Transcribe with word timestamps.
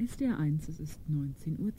SDR1, 0.00 0.66
es 0.70 0.80
ist 0.80 0.98
19.20 1.10 1.58
Uhr. 1.58 1.70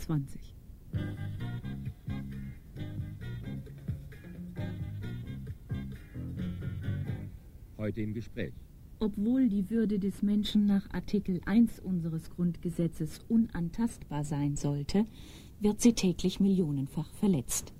Heute 7.79 8.01
im 8.01 8.13
Gespräch. 8.13 8.53
Obwohl 8.99 9.49
die 9.49 9.71
Würde 9.71 9.97
des 9.97 10.21
Menschen 10.21 10.67
nach 10.67 10.87
Artikel 10.91 11.41
1 11.45 11.79
unseres 11.79 12.29
Grundgesetzes 12.29 13.21
unantastbar 13.27 14.23
sein 14.23 14.55
sollte, 14.55 15.05
wird 15.59 15.81
sie 15.81 15.93
täglich 15.93 16.39
millionenfach 16.39 17.09
verletzt. 17.13 17.73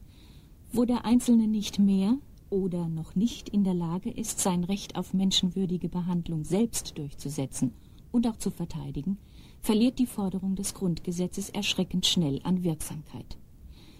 Wo 0.73 0.86
der 0.86 1.05
Einzelne 1.05 1.48
nicht 1.48 1.78
mehr 1.78 2.18
oder 2.50 2.89
noch 2.89 3.14
nicht 3.14 3.48
in 3.50 3.64
der 3.64 3.76
Lage 3.76 4.10
ist, 4.10 4.39
sein 4.39 4.64
Recht 4.64 4.96
auf 4.96 5.14
menschenwürdige 5.14 5.88
Behandlung 5.88 6.44
selbst 6.46 6.98
durchzusetzen 6.98 7.73
und 8.12 8.26
auch 8.26 8.38
zu 8.38 8.50
verteidigen, 8.50 9.20
verliert 9.62 10.00
die 10.00 10.07
Forderung 10.07 10.55
des 10.55 10.73
Grundgesetzes 10.73 11.50
erschreckend 11.50 12.05
schnell 12.05 12.41
an 12.44 12.63
Wirksamkeit. 12.63 13.38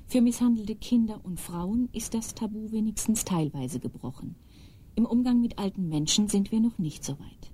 Für 0.08 0.22
misshandelte 0.22 0.76
Kinder 0.76 1.22
und 1.24 1.40
Frauen 1.40 1.88
ist 1.94 2.14
das 2.14 2.34
Tabu 2.34 2.72
wenigstens 2.72 3.24
teilweise 3.24 3.80
gebrochen. 3.80 4.36
Im 4.96 5.06
Umgang 5.06 5.40
mit 5.40 5.58
alten 5.58 5.88
Menschen 5.88 6.28
sind 6.28 6.52
wir 6.52 6.60
noch 6.60 6.78
nicht 6.78 7.06
so 7.06 7.14
weit. 7.14 7.52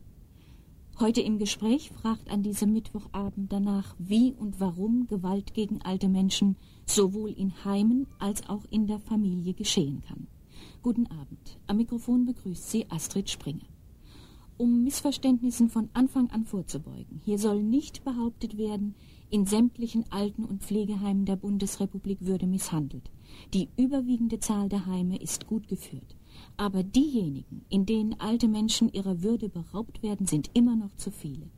Heute 0.99 1.21
im 1.21 1.37
Gespräch 1.37 1.91
fragt 1.91 2.31
an 2.31 2.41
diesem 2.41 2.73
Mittwochabend 2.73 3.53
danach, 3.53 3.95
wie 3.99 4.33
und 4.33 4.59
warum 4.59 5.05
Gewalt 5.05 5.53
gegen 5.53 5.83
alte 5.83 6.09
Menschen 6.09 6.55
sowohl 6.87 7.29
in 7.29 7.63
Heimen 7.63 8.07
als 8.17 8.49
auch 8.49 8.65
in 8.71 8.87
der 8.87 8.99
Familie 8.99 9.53
geschehen 9.53 10.01
kann. 10.07 10.25
Guten 10.81 11.05
Abend. 11.07 11.59
Am 11.67 11.77
Mikrofon 11.77 12.25
begrüßt 12.25 12.71
Sie 12.71 12.89
Astrid 12.89 13.29
Springer. 13.29 13.67
Um 14.59 14.83
Missverständnissen 14.83 15.69
von 15.69 15.89
Anfang 15.93 16.31
an 16.31 16.43
vorzubeugen, 16.43 17.21
hier 17.23 17.37
soll 17.37 17.61
nicht 17.61 18.03
behauptet 18.03 18.57
werden, 18.57 18.95
in 19.29 19.45
sämtlichen 19.45 20.11
Alten- 20.11 20.45
und 20.45 20.63
Pflegeheimen 20.63 21.25
der 21.25 21.35
Bundesrepublik 21.35 22.21
würde 22.21 22.47
misshandelt. 22.47 23.11
Die 23.53 23.69
überwiegende 23.77 24.39
Zahl 24.39 24.67
der 24.67 24.87
Heime 24.87 25.17
ist 25.17 25.45
gut 25.45 25.67
geführt. 25.67 26.15
Aber 26.55 26.81
diejenigen, 26.81 27.65
in 27.69 27.85
denen 27.85 28.19
alte 28.19 28.47
Menschen 28.47 28.91
ihrer 28.91 29.21
Würde 29.21 29.47
beraubt 29.49 30.01
werden, 30.01 30.25
sind 30.25 30.49
immer 30.55 30.75
noch 30.75 30.95
zu 30.95 31.11
viele. 31.11 31.51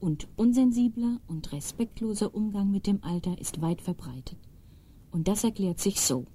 Und 0.00 0.26
unsensibler 0.34 1.20
und 1.28 1.52
respektloser 1.52 2.34
Umgang 2.34 2.72
mit 2.72 2.88
dem 2.88 3.04
Alter 3.04 3.38
ist 3.38 3.60
weit 3.60 3.80
verbreitet. 3.82 4.38
Und 5.12 5.28
das 5.28 5.44
erklärt 5.44 5.78
sich 5.78 6.00
so. 6.00 6.26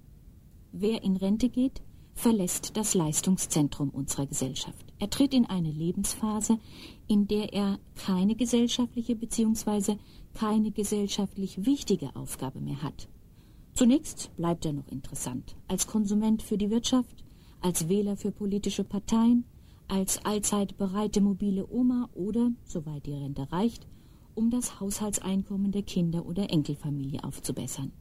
Wer 0.71 1.03
in 1.03 1.17
Rente 1.17 1.49
geht, 1.49 1.81
verlässt 2.13 2.77
das 2.77 2.93
Leistungszentrum 2.93 3.89
unserer 3.89 4.25
Gesellschaft. 4.25 4.86
Er 4.99 5.09
tritt 5.09 5.33
in 5.33 5.45
eine 5.45 5.71
Lebensphase, 5.71 6.59
in 7.07 7.27
der 7.27 7.53
er 7.53 7.79
keine 7.95 8.35
gesellschaftliche 8.35 9.15
bzw. 9.15 9.97
keine 10.33 10.71
gesellschaftlich 10.71 11.65
wichtige 11.65 12.15
Aufgabe 12.15 12.59
mehr 12.59 12.81
hat. 12.81 13.07
Zunächst 13.73 14.35
bleibt 14.37 14.65
er 14.65 14.73
noch 14.73 14.87
interessant 14.87 15.55
als 15.67 15.85
Konsument 15.85 16.41
für 16.41 16.57
die 16.57 16.71
Wirtschaft, 16.71 17.23
als 17.61 17.89
Wähler 17.89 18.17
für 18.17 18.31
politische 18.31 18.83
Parteien, 18.83 19.45
als 19.87 20.23
allzeit 20.25 20.77
bereite 20.77 21.21
mobile 21.21 21.67
Oma 21.69 22.09
oder, 22.13 22.51
soweit 22.65 23.05
die 23.05 23.13
Rente 23.13 23.51
reicht, 23.51 23.87
um 24.33 24.49
das 24.49 24.79
Haushaltseinkommen 24.79 25.71
der 25.71 25.83
Kinder 25.83 26.25
oder 26.25 26.49
Enkelfamilie 26.49 27.23
aufzubessern. 27.23 27.91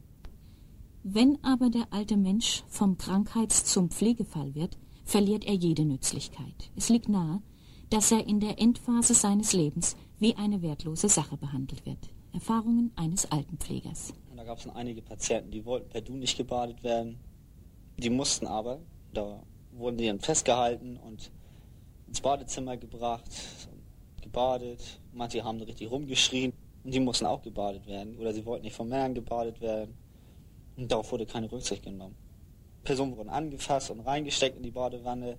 Wenn 1.02 1.42
aber 1.44 1.70
der 1.70 1.92
alte 1.92 2.16
Mensch 2.16 2.64
vom 2.68 2.96
Krankheits- 2.98 3.64
zum 3.64 3.90
Pflegefall 3.90 4.54
wird, 4.54 4.76
verliert 5.06 5.46
er 5.46 5.54
jede 5.54 5.84
Nützlichkeit. 5.84 6.70
Es 6.76 6.90
liegt 6.90 7.08
nahe, 7.08 7.40
dass 7.88 8.10
er 8.10 8.26
in 8.26 8.40
der 8.40 8.58
Endphase 8.58 9.14
seines 9.14 9.52
Lebens 9.52 9.96
wie 10.18 10.34
eine 10.34 10.60
wertlose 10.60 11.08
Sache 11.08 11.36
behandelt 11.36 11.86
wird. 11.86 12.10
Erfahrungen 12.34 12.90
eines 12.96 13.30
Altenpflegers. 13.30 14.12
Da 14.36 14.44
gab 14.44 14.58
es 14.58 14.68
einige 14.68 15.00
Patienten, 15.00 15.50
die 15.50 15.64
wollten 15.64 15.88
per 15.88 16.02
Du 16.02 16.14
nicht 16.14 16.36
gebadet 16.36 16.82
werden. 16.82 17.18
Die 17.96 18.10
mussten 18.10 18.46
aber, 18.46 18.80
da 19.14 19.42
wurden 19.72 19.96
die 19.96 20.06
dann 20.06 20.20
festgehalten 20.20 20.98
und 20.98 21.30
ins 22.08 22.20
Badezimmer 22.20 22.76
gebracht, 22.76 23.24
gebadet. 24.20 25.00
Manche 25.12 25.42
haben 25.42 25.62
richtig 25.62 25.90
rumgeschrien 25.90 26.52
und 26.84 26.92
die 26.92 27.00
mussten 27.00 27.26
auch 27.26 27.42
gebadet 27.42 27.86
werden. 27.86 28.18
Oder 28.18 28.34
sie 28.34 28.44
wollten 28.44 28.64
nicht 28.64 28.76
von 28.76 28.88
Männern 28.88 29.14
gebadet 29.14 29.60
werden. 29.60 29.94
Und 30.76 30.90
darauf 30.90 31.10
wurde 31.12 31.24
keine 31.24 31.50
Rücksicht 31.50 31.82
genommen. 31.82 32.16
Personen 32.86 33.16
wurden 33.16 33.28
angefasst 33.28 33.90
und 33.90 34.00
reingesteckt 34.00 34.56
in 34.56 34.62
die 34.62 34.70
Badewanne. 34.70 35.36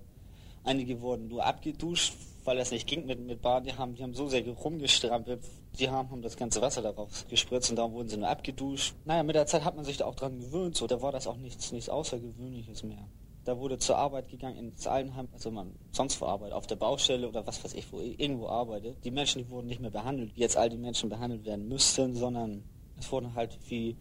Einige 0.62 1.00
wurden 1.00 1.28
nur 1.28 1.44
abgeduscht, 1.44 2.14
weil 2.44 2.56
das 2.56 2.70
nicht 2.70 2.86
ging 2.86 3.06
mit, 3.06 3.18
mit 3.20 3.42
Baden. 3.42 3.64
Die 3.64 3.74
haben, 3.74 3.94
die 3.94 4.02
haben 4.02 4.14
so 4.14 4.28
sehr 4.28 4.46
rumgestrampelt. 4.46 5.40
Die 5.78 5.88
haben, 5.88 6.10
haben 6.10 6.22
das 6.22 6.36
ganze 6.36 6.60
Wasser 6.60 6.82
darauf 6.82 7.26
gespritzt 7.28 7.70
und 7.70 7.76
darum 7.76 7.92
wurden 7.92 8.08
sie 8.08 8.16
nur 8.18 8.28
abgeduscht. 8.28 8.94
Naja, 9.04 9.22
mit 9.22 9.34
der 9.34 9.46
Zeit 9.46 9.64
hat 9.64 9.76
man 9.76 9.84
sich 9.84 9.96
da 9.96 10.04
auch 10.04 10.14
dran 10.14 10.38
gewöhnt. 10.38 10.76
So, 10.76 10.86
da 10.86 11.00
war 11.02 11.10
das 11.10 11.26
auch 11.26 11.36
nichts, 11.36 11.72
nichts 11.72 11.88
Außergewöhnliches 11.88 12.82
mehr. 12.82 13.08
Da 13.44 13.58
wurde 13.58 13.78
zur 13.78 13.96
Arbeit 13.96 14.28
gegangen 14.28 14.58
ins 14.58 14.86
Altenheim, 14.86 15.28
also 15.32 15.50
man 15.50 15.72
sonst 15.90 16.20
wo 16.20 16.26
arbeitet, 16.26 16.54
auf 16.54 16.66
der 16.66 16.76
Baustelle 16.76 17.26
oder 17.26 17.46
was 17.46 17.64
weiß 17.64 17.72
ich, 17.74 17.90
wo 17.90 18.00
irgendwo 18.00 18.48
arbeitet. 18.48 19.02
Die 19.04 19.10
Menschen, 19.10 19.42
die 19.42 19.48
wurden 19.48 19.68
nicht 19.68 19.80
mehr 19.80 19.90
behandelt, 19.90 20.36
wie 20.36 20.40
jetzt 20.40 20.58
all 20.58 20.68
die 20.68 20.76
Menschen 20.76 21.08
behandelt 21.08 21.46
werden 21.46 21.66
müssten, 21.66 22.14
sondern 22.14 22.62
es 22.98 23.10
wurden 23.10 23.34
halt 23.34 23.58
wie 23.68 23.96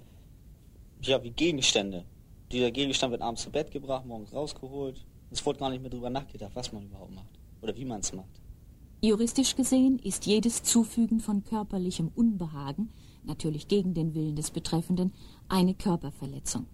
ja, 1.01 1.23
wie 1.23 1.31
Gegenstände. 1.31 2.05
Dieser 2.51 2.71
Gegenstand 2.71 3.11
wird 3.11 3.21
abends 3.21 3.43
zu 3.43 3.51
Bett 3.51 3.71
gebracht, 3.71 4.05
morgens 4.05 4.33
rausgeholt. 4.33 5.05
Es 5.31 5.45
wurde 5.45 5.59
gar 5.59 5.69
nicht 5.69 5.81
mehr 5.81 5.89
darüber 5.89 6.09
nachgedacht, 6.09 6.51
was 6.53 6.71
man 6.71 6.85
überhaupt 6.85 7.13
macht 7.13 7.39
oder 7.61 7.75
wie 7.75 7.85
man 7.85 7.99
es 7.99 8.13
macht. 8.13 8.41
Juristisch 9.01 9.55
gesehen 9.55 9.99
ist 9.99 10.25
jedes 10.25 10.63
Zufügen 10.63 11.19
von 11.19 11.43
körperlichem 11.43 12.09
Unbehagen, 12.15 12.89
natürlich 13.23 13.67
gegen 13.67 13.93
den 13.93 14.15
Willen 14.15 14.35
des 14.35 14.51
Betreffenden, 14.51 15.13
eine 15.49 15.75
Körperverletzung. 15.75 16.65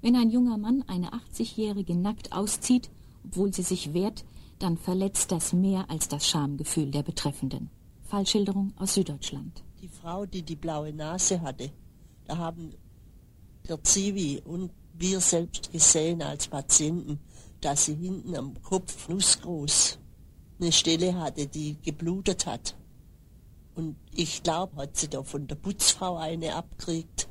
Wenn 0.00 0.16
ein 0.16 0.30
junger 0.30 0.58
Mann 0.58 0.82
eine 0.86 1.12
80-Jährige 1.12 1.94
nackt 1.94 2.32
auszieht, 2.32 2.90
obwohl 3.24 3.52
sie 3.52 3.62
sich 3.62 3.94
wehrt, 3.94 4.24
dann 4.58 4.78
verletzt 4.78 5.30
das 5.32 5.52
mehr 5.52 5.88
als 5.90 6.08
das 6.08 6.28
Schamgefühl 6.28 6.90
der 6.90 7.02
Betreffenden. 7.02 7.70
Fallschilderung 8.02 8.72
aus 8.76 8.94
Süddeutschland. 8.94 9.62
Die 9.80 9.88
Frau, 9.88 10.26
die 10.26 10.42
die 10.42 10.56
blaue 10.56 10.92
Nase 10.92 11.40
hatte, 11.40 11.70
da 12.26 12.36
haben 12.38 12.74
der 13.68 13.82
Zivi 13.82 14.42
und 14.44 14.70
wir 14.96 15.20
selbst 15.20 15.72
gesehen 15.72 16.22
als 16.22 16.48
Patienten, 16.48 17.18
dass 17.60 17.86
sie 17.86 17.94
hinten 17.94 18.36
am 18.36 18.60
Kopf 18.62 19.08
nussgroß 19.08 19.98
eine 20.60 20.72
Stelle 20.72 21.18
hatte, 21.18 21.46
die 21.46 21.76
geblutet 21.82 22.46
hat. 22.46 22.76
Und 23.74 23.96
ich 24.14 24.42
glaube, 24.42 24.76
hat 24.76 24.96
sie 24.96 25.08
da 25.08 25.22
von 25.22 25.46
der 25.46 25.56
Putzfrau 25.56 26.16
eine 26.16 26.54
abgekriegt 26.54 27.28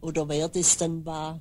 oder 0.00 0.28
wer 0.28 0.48
das 0.48 0.76
dann 0.76 1.04
war. 1.06 1.40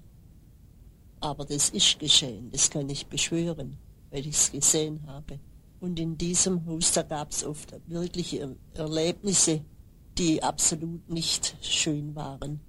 Aber 1.19 1.45
das 1.45 1.69
ist 1.69 1.99
geschehen, 1.99 2.49
das 2.51 2.69
kann 2.69 2.89
ich 2.89 3.07
beschwören, 3.07 3.77
weil 4.11 4.21
ich 4.21 4.35
es 4.35 4.51
gesehen 4.51 5.05
habe. 5.07 5.39
Und 5.79 5.99
in 5.99 6.17
diesem 6.17 6.65
Haus, 6.65 6.93
da 6.93 7.01
gab 7.01 7.31
es 7.31 7.43
oft 7.43 7.73
wirkliche 7.87 8.55
Erlebnisse, 8.73 9.65
die 10.17 10.41
absolut 10.41 11.09
nicht 11.09 11.57
schön 11.61 12.15
waren 12.15 12.61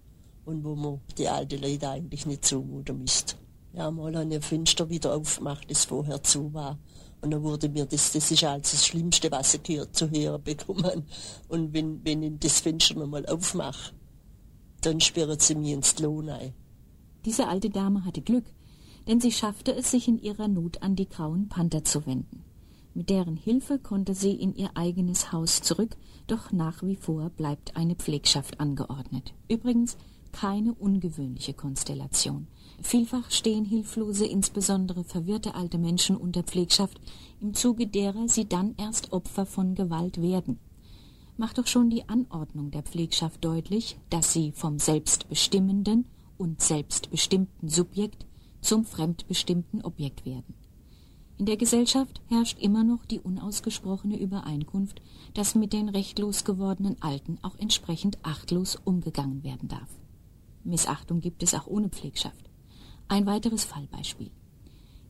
und 0.48 0.64
wo 0.64 0.74
man 0.74 1.00
die 1.18 1.28
alten 1.28 1.60
Leute 1.60 1.90
eigentlich 1.90 2.24
nicht 2.24 2.44
zumuten 2.44 2.98
müsste. 2.98 3.36
Ja, 3.74 3.90
mal 3.90 4.16
ein 4.16 4.40
Fenster 4.40 4.88
wieder 4.88 5.14
aufgemacht, 5.14 5.70
das 5.70 5.84
vorher 5.84 6.22
zu 6.22 6.52
war. 6.54 6.78
Und 7.20 7.32
dann 7.32 7.42
wurde 7.42 7.68
mir 7.68 7.84
das, 7.84 8.12
das 8.12 8.30
ist 8.30 8.44
also 8.44 8.60
das 8.60 8.86
Schlimmste, 8.86 9.30
was 9.30 9.54
ich 9.54 9.60
hier 9.66 9.92
zu 9.92 10.10
hören 10.10 10.42
bekommen. 10.42 11.04
Und 11.48 11.74
wenn, 11.74 12.02
wenn 12.04 12.22
ich 12.22 12.38
das 12.40 12.60
Fenster 12.60 12.94
nochmal 12.94 13.26
aufmache, 13.26 13.92
dann 14.80 15.00
sperrt 15.00 15.42
sie 15.42 15.54
mir 15.54 15.74
ins 15.74 15.98
Lohn 15.98 16.30
ein. 16.30 16.54
Diese 17.26 17.46
alte 17.46 17.68
Dame 17.68 18.04
hatte 18.06 18.22
Glück, 18.22 18.46
denn 19.06 19.20
sie 19.20 19.32
schaffte 19.32 19.74
es, 19.74 19.90
sich 19.90 20.08
in 20.08 20.18
ihrer 20.18 20.48
Not 20.48 20.82
an 20.82 20.96
die 20.96 21.08
grauen 21.08 21.48
Panther 21.50 21.84
zu 21.84 22.06
wenden. 22.06 22.42
Mit 22.94 23.10
deren 23.10 23.36
Hilfe 23.36 23.78
konnte 23.78 24.14
sie 24.14 24.32
in 24.32 24.54
ihr 24.54 24.70
eigenes 24.74 25.30
Haus 25.30 25.60
zurück, 25.60 25.96
doch 26.26 26.52
nach 26.52 26.82
wie 26.82 26.96
vor 26.96 27.28
bleibt 27.30 27.76
eine 27.76 27.96
Pflegschaft 27.96 28.60
angeordnet. 28.60 29.34
Übrigens, 29.48 29.96
keine 30.32 30.74
ungewöhnliche 30.74 31.54
Konstellation. 31.54 32.46
Vielfach 32.80 33.30
stehen 33.30 33.64
hilflose, 33.64 34.26
insbesondere 34.26 35.04
verwirrte 35.04 35.54
alte 35.54 35.78
Menschen 35.78 36.16
unter 36.16 36.42
Pflegschaft, 36.42 37.00
im 37.40 37.54
Zuge 37.54 37.86
derer 37.86 38.28
sie 38.28 38.48
dann 38.48 38.74
erst 38.76 39.12
Opfer 39.12 39.46
von 39.46 39.74
Gewalt 39.74 40.22
werden. 40.22 40.58
Macht 41.36 41.58
doch 41.58 41.66
schon 41.66 41.90
die 41.90 42.08
Anordnung 42.08 42.70
der 42.70 42.82
Pflegschaft 42.82 43.44
deutlich, 43.44 43.96
dass 44.10 44.32
sie 44.32 44.52
vom 44.52 44.78
selbstbestimmenden 44.78 46.06
und 46.36 46.60
selbstbestimmten 46.60 47.68
Subjekt 47.68 48.26
zum 48.60 48.84
fremdbestimmten 48.84 49.82
Objekt 49.82 50.24
werden. 50.24 50.54
In 51.38 51.46
der 51.46 51.56
Gesellschaft 51.56 52.20
herrscht 52.26 52.58
immer 52.58 52.82
noch 52.82 53.04
die 53.04 53.20
unausgesprochene 53.20 54.18
Übereinkunft, 54.18 55.00
dass 55.34 55.54
mit 55.54 55.72
den 55.72 55.88
rechtlos 55.88 56.44
gewordenen 56.44 57.00
Alten 57.00 57.38
auch 57.42 57.56
entsprechend 57.58 58.18
achtlos 58.24 58.76
umgegangen 58.84 59.44
werden 59.44 59.68
darf. 59.68 59.88
Missachtung 60.64 61.20
gibt 61.20 61.42
es 61.42 61.54
auch 61.54 61.66
ohne 61.66 61.88
Pflegschaft. 61.88 62.50
Ein 63.08 63.26
weiteres 63.26 63.64
Fallbeispiel. 63.64 64.30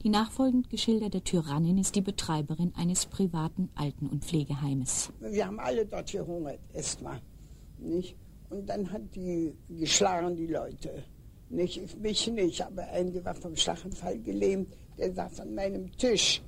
Die 0.02 0.10
nachfolgend 0.10 0.70
geschilderte 0.70 1.22
Tyrannin 1.22 1.78
ist 1.78 1.96
die 1.96 2.00
Betreiberin 2.00 2.72
eines 2.76 3.06
privaten 3.06 3.68
Alten- 3.74 4.06
und 4.06 4.24
Pflegeheimes. 4.24 5.12
Wir 5.20 5.46
haben 5.46 5.58
alle 5.58 5.84
dort 5.84 6.12
gehungert, 6.12 6.60
erstmal. 6.72 7.20
Nicht? 7.78 8.14
Und 8.50 8.68
dann 8.68 8.90
hat 8.92 9.02
die 9.14 9.54
geschlagen, 9.68 10.36
die 10.36 10.46
Leute. 10.46 11.02
Nicht, 11.50 11.98
mich 12.00 12.28
nicht, 12.28 12.64
aber 12.64 12.84
einer 12.88 13.24
war 13.24 13.34
vom 13.34 13.56
Schlaganfall 13.56 14.18
gelähmt, 14.20 14.68
der 14.96 15.12
saß 15.12 15.40
an 15.40 15.54
meinem 15.54 15.90
Tisch. 15.96 16.42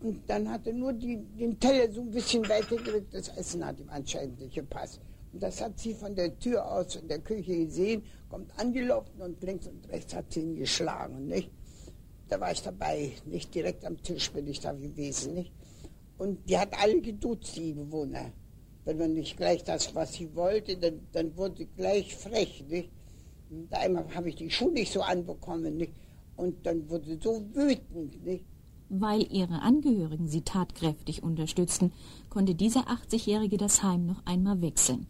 Und 0.00 0.20
dann 0.28 0.48
hat 0.48 0.66
er 0.66 0.74
nur 0.74 0.92
die, 0.92 1.16
den 1.16 1.58
Teller 1.58 1.90
so 1.90 2.02
ein 2.02 2.10
bisschen 2.10 2.46
weitergerückt, 2.48 3.14
das 3.14 3.28
Essen 3.28 3.64
hat 3.64 3.80
ihm 3.80 3.88
anscheinend 3.88 4.38
nicht 4.38 4.54
gepasst. 4.54 5.00
Das 5.40 5.60
hat 5.60 5.78
sie 5.78 5.94
von 5.94 6.14
der 6.14 6.38
Tür 6.38 6.70
aus 6.70 6.96
in 6.96 7.08
der 7.08 7.18
Küche 7.18 7.56
gesehen, 7.66 8.02
kommt 8.28 8.56
angelaufen 8.58 9.20
und 9.20 9.42
links 9.42 9.66
und 9.66 9.88
rechts 9.90 10.14
hat 10.14 10.32
sie 10.32 10.40
ihn 10.40 10.56
geschlagen, 10.56 11.26
nicht? 11.26 11.50
Da 12.28 12.40
war 12.40 12.52
ich 12.52 12.62
dabei, 12.62 13.12
nicht 13.26 13.54
direkt 13.54 13.84
am 13.84 14.00
Tisch 14.02 14.30
bin 14.32 14.46
ich 14.46 14.60
da 14.60 14.72
gewesen, 14.72 15.34
nicht? 15.34 15.52
Und 16.18 16.48
die 16.48 16.58
hat 16.58 16.72
alle 16.80 17.00
geduzt, 17.00 17.56
die 17.56 17.72
Bewohner. 17.72 18.32
Wenn 18.84 18.98
man 18.98 19.14
nicht 19.14 19.36
gleich 19.36 19.64
das, 19.64 19.94
was 19.94 20.14
sie 20.14 20.34
wollte, 20.34 20.76
dann, 20.76 21.00
dann 21.12 21.36
wurde 21.36 21.58
sie 21.58 21.68
gleich 21.76 22.14
frech. 22.14 22.64
Nicht? 22.68 22.90
Und 23.50 23.72
einmal 23.72 24.06
habe 24.14 24.28
ich 24.28 24.36
die 24.36 24.50
Schuhe 24.50 24.72
nicht 24.72 24.92
so 24.92 25.02
anbekommen. 25.02 25.76
Nicht? 25.76 25.94
Und 26.36 26.64
dann 26.66 26.88
wurde 26.88 27.06
sie 27.06 27.18
so 27.20 27.42
wütend. 27.54 28.24
Nicht? 28.24 28.44
Weil 28.90 29.26
ihre 29.32 29.62
Angehörigen 29.62 30.28
sie 30.28 30.42
tatkräftig 30.42 31.22
unterstützten, 31.22 31.92
konnte 32.28 32.54
dieser 32.54 32.88
80-Jährige 32.88 33.56
das 33.56 33.82
Heim 33.82 34.06
noch 34.06 34.24
einmal 34.26 34.60
wechseln. 34.60 35.06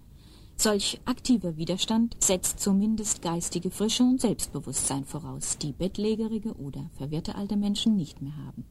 Solch 0.56 1.00
aktiver 1.04 1.56
Widerstand 1.56 2.16
setzt 2.20 2.60
zumindest 2.60 3.22
geistige 3.22 3.70
Frische 3.70 4.04
und 4.04 4.20
Selbstbewusstsein 4.20 5.04
voraus, 5.04 5.58
die 5.58 5.72
bettlägerige 5.72 6.54
oder 6.54 6.88
verwirrte 6.96 7.34
alte 7.34 7.56
Menschen 7.56 7.96
nicht 7.96 8.22
mehr 8.22 8.36
haben. 8.36 8.64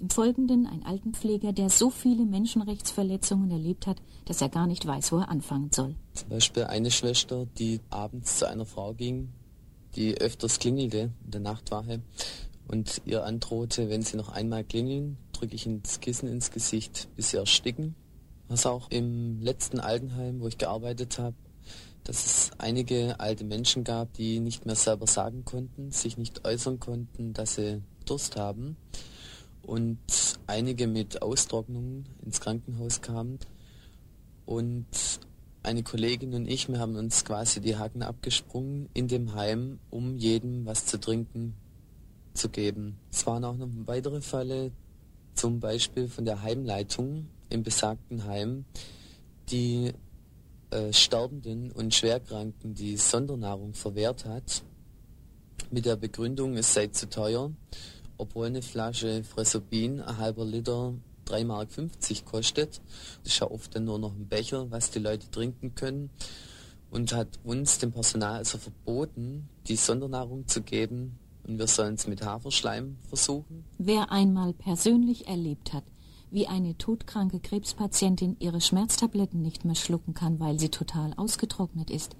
Im 0.00 0.10
Folgenden 0.10 0.66
ein 0.66 0.84
Altenpfleger, 0.84 1.52
der 1.52 1.70
so 1.70 1.90
viele 1.90 2.24
Menschenrechtsverletzungen 2.24 3.50
erlebt 3.50 3.86
hat, 3.86 4.00
dass 4.26 4.40
er 4.40 4.48
gar 4.48 4.66
nicht 4.66 4.86
weiß, 4.86 5.10
wo 5.10 5.18
er 5.18 5.28
anfangen 5.28 5.70
soll. 5.72 5.96
Zum 6.14 6.28
Beispiel 6.28 6.64
eine 6.64 6.90
Schwester, 6.90 7.46
die 7.58 7.80
abends 7.90 8.38
zu 8.38 8.48
einer 8.48 8.66
Frau 8.66 8.94
ging, 8.94 9.30
die 9.96 10.16
öfters 10.16 10.58
klingelte 10.60 11.10
in 11.24 11.30
der 11.30 11.40
Nachtwache 11.40 12.00
und 12.68 13.02
ihr 13.06 13.24
androhte, 13.24 13.88
wenn 13.88 14.02
sie 14.02 14.16
noch 14.16 14.28
einmal 14.28 14.62
klingeln, 14.62 15.16
drücke 15.32 15.54
ich 15.54 15.66
ins 15.66 16.00
Kissen 16.00 16.28
ins 16.28 16.50
Gesicht, 16.50 17.08
bis 17.16 17.30
sie 17.30 17.38
ersticken. 17.38 17.96
Was 18.48 18.64
auch 18.64 18.90
im 18.90 19.40
letzten 19.40 19.78
Altenheim, 19.78 20.40
wo 20.40 20.48
ich 20.48 20.58
gearbeitet 20.58 21.18
habe, 21.18 21.36
dass 22.04 22.24
es 22.24 22.50
einige 22.56 23.20
alte 23.20 23.44
Menschen 23.44 23.84
gab, 23.84 24.14
die 24.14 24.40
nicht 24.40 24.64
mehr 24.64 24.74
selber 24.74 25.06
sagen 25.06 25.44
konnten, 25.44 25.90
sich 25.90 26.16
nicht 26.16 26.46
äußern 26.46 26.80
konnten, 26.80 27.34
dass 27.34 27.56
sie 27.56 27.82
Durst 28.06 28.36
haben 28.36 28.76
und 29.62 29.98
einige 30.46 30.86
mit 30.86 31.20
Austrocknungen 31.20 32.06
ins 32.24 32.40
Krankenhaus 32.40 33.02
kamen. 33.02 33.38
Und 34.46 34.86
eine 35.62 35.82
Kollegin 35.82 36.32
und 36.32 36.48
ich, 36.48 36.70
wir 36.70 36.78
haben 36.78 36.96
uns 36.96 37.26
quasi 37.26 37.60
die 37.60 37.76
Haken 37.76 38.02
abgesprungen 38.02 38.88
in 38.94 39.08
dem 39.08 39.34
Heim, 39.34 39.78
um 39.90 40.16
jedem 40.16 40.64
was 40.64 40.86
zu 40.86 40.98
trinken 40.98 41.54
zu 42.32 42.48
geben. 42.48 42.98
Es 43.12 43.26
waren 43.26 43.44
auch 43.44 43.56
noch 43.56 43.68
weitere 43.84 44.22
Fälle, 44.22 44.72
zum 45.34 45.60
Beispiel 45.60 46.08
von 46.08 46.24
der 46.24 46.40
Heimleitung 46.40 47.26
im 47.48 47.62
besagten 47.62 48.24
Heim, 48.24 48.64
die 49.50 49.92
äh, 50.70 50.92
Sterbenden 50.92 51.72
und 51.72 51.94
Schwerkranken 51.94 52.74
die 52.74 52.96
Sondernahrung 52.96 53.74
verwehrt 53.74 54.24
hat, 54.24 54.62
mit 55.70 55.84
der 55.84 55.96
Begründung, 55.96 56.56
es 56.56 56.72
sei 56.74 56.88
zu 56.88 57.08
teuer 57.08 57.50
obwohl 58.18 58.46
eine 58.46 58.62
Flasche 58.62 59.24
Fresobin, 59.24 60.00
ein 60.00 60.18
halber 60.18 60.44
Liter, 60.44 60.94
3,50 61.26 61.44
Mark 61.46 61.68
kostet. 62.24 62.80
Das 63.22 63.32
ist 63.32 63.38
ja 63.38 63.50
oft 63.50 63.74
dann 63.74 63.84
nur 63.84 63.98
noch 63.98 64.12
ein 64.12 64.26
Becher, 64.26 64.70
was 64.70 64.90
die 64.90 64.98
Leute 64.98 65.30
trinken 65.30 65.74
können. 65.74 66.10
Und 66.90 67.12
hat 67.12 67.38
uns, 67.44 67.78
dem 67.78 67.92
Personal, 67.92 68.38
also 68.38 68.58
verboten, 68.58 69.48
die 69.66 69.76
Sondernahrung 69.76 70.48
zu 70.48 70.62
geben. 70.62 71.18
Und 71.46 71.58
wir 71.58 71.66
sollen 71.66 71.94
es 71.94 72.06
mit 72.06 72.22
Haferschleim 72.22 72.96
versuchen. 73.08 73.64
Wer 73.78 74.10
einmal 74.10 74.52
persönlich 74.52 75.28
erlebt 75.28 75.72
hat, 75.72 75.84
wie 76.30 76.46
eine 76.46 76.76
todkranke 76.76 77.40
Krebspatientin 77.40 78.36
ihre 78.38 78.60
Schmerztabletten 78.60 79.42
nicht 79.42 79.64
mehr 79.64 79.74
schlucken 79.74 80.14
kann, 80.14 80.40
weil 80.40 80.58
sie 80.58 80.68
total 80.68 81.14
ausgetrocknet 81.16 81.90
ist, 81.90 82.16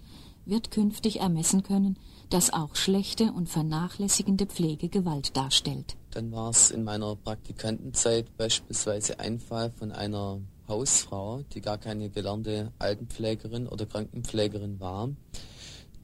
wird 0.47 0.71
künftig 0.71 1.21
ermessen 1.21 1.63
können, 1.63 1.99
dass 2.31 2.53
auch 2.53 2.75
schlechte 2.75 3.33
und 3.33 3.49
vernachlässigende 3.49 4.47
Pflege 4.47 4.89
Gewalt 4.89 5.37
darstellt. 5.37 5.97
Dann 6.11 6.33
war 6.33 6.51
es 6.51 6.71
in 6.71 6.85
meiner 6.85 7.17
Praktikantenzeit 7.17 8.35
beispielsweise 8.37 9.21
ein 9.21 9.39
Fall 9.39 9.71
von 9.71 9.93
einer 9.93 10.41
Hausfrau, 10.67 11.43
die 11.55 11.61
gar 11.61 11.79
keine 11.79 12.11
gelernte 12.11 12.73
Altenpflegerin 12.79 13.69
oder 13.69 13.87
Krankenpflegerin 13.87 14.81
war, 14.81 15.11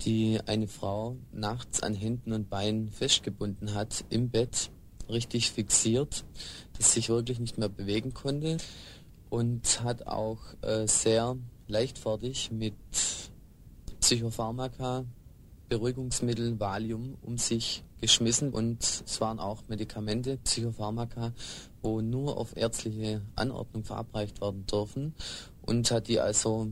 die 0.03 0.41
eine 0.47 0.69
Frau 0.69 1.17
nachts 1.33 1.83
an 1.83 1.95
Händen 1.95 2.33
und 2.33 2.51
Beinen 2.51 2.91
festgebunden 2.91 3.75
hat 3.75 4.05
im 4.11 4.31
Bett, 4.31 4.71
richtig 5.09 5.51
fixiert, 5.51 6.25
dass 6.77 6.93
sich 6.93 7.09
wirklich 7.09 7.39
nicht 7.39 7.59
mehr 7.59 7.69
bewegen 7.69 8.15
konnte 8.15 8.57
und 9.31 9.83
hat 9.83 10.07
auch 10.07 10.39
äh, 10.63 10.87
sehr 10.87 11.37
leichtfertig 11.67 12.51
mit 12.51 12.75
Psychopharmaka 14.01 15.05
Beruhigungsmittel, 15.69 16.61
Valium 16.61 17.17
um 17.23 17.39
sich 17.39 17.83
geschmissen 18.01 18.51
und 18.51 18.83
es 18.83 19.21
waren 19.21 19.39
auch 19.39 19.63
Medikamente, 19.69 20.37
Psychopharmaka, 20.39 21.33
wo 21.83 22.01
nur 22.01 22.37
auf 22.37 22.57
ärztliche 22.57 23.23
Anordnung 23.35 23.85
verabreicht 23.85 24.41
werden 24.41 24.67
dürfen 24.67 25.15
und 25.63 25.91
hat 25.91 26.09
die 26.09 26.21
also 26.21 26.69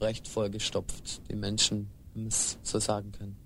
recht 0.00 0.26
vollgestopft, 0.26 1.22
die 1.30 1.36
Menschen, 1.36 1.88
wenn 2.12 2.24
man 2.24 2.28
es 2.28 2.58
so 2.62 2.78
sagen 2.80 3.12
kann. 3.12 3.36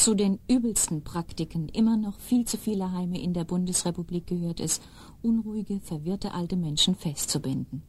Zu 0.00 0.14
den 0.14 0.38
übelsten 0.48 1.04
Praktiken 1.04 1.68
immer 1.68 1.98
noch 1.98 2.18
viel 2.20 2.46
zu 2.46 2.56
viele 2.56 2.90
Heime 2.90 3.20
in 3.20 3.34
der 3.34 3.44
Bundesrepublik 3.44 4.26
gehört 4.26 4.58
es, 4.58 4.80
unruhige, 5.20 5.78
verwirrte 5.80 6.32
alte 6.32 6.56
Menschen 6.56 6.94
festzubinden. 6.94 7.82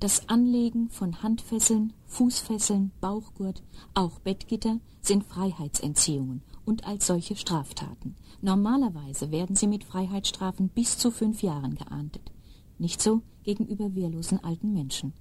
Das 0.00 0.28
Anlegen 0.28 0.90
von 0.90 1.22
Handfesseln, 1.22 1.92
Fußfesseln, 2.06 2.90
Bauchgurt, 3.00 3.62
auch 3.94 4.18
Bettgitter 4.18 4.80
sind 5.00 5.22
Freiheitsentziehungen 5.22 6.42
und 6.64 6.88
als 6.88 7.06
solche 7.06 7.36
Straftaten. 7.36 8.16
Normalerweise 8.42 9.30
werden 9.30 9.54
sie 9.54 9.68
mit 9.68 9.84
Freiheitsstrafen 9.84 10.70
bis 10.70 10.98
zu 10.98 11.12
fünf 11.12 11.44
Jahren 11.44 11.76
geahndet. 11.76 12.32
Nicht 12.78 13.00
so 13.00 13.22
gegenüber 13.44 13.94
wehrlosen 13.94 14.42
alten 14.42 14.72
Menschen. 14.72 15.12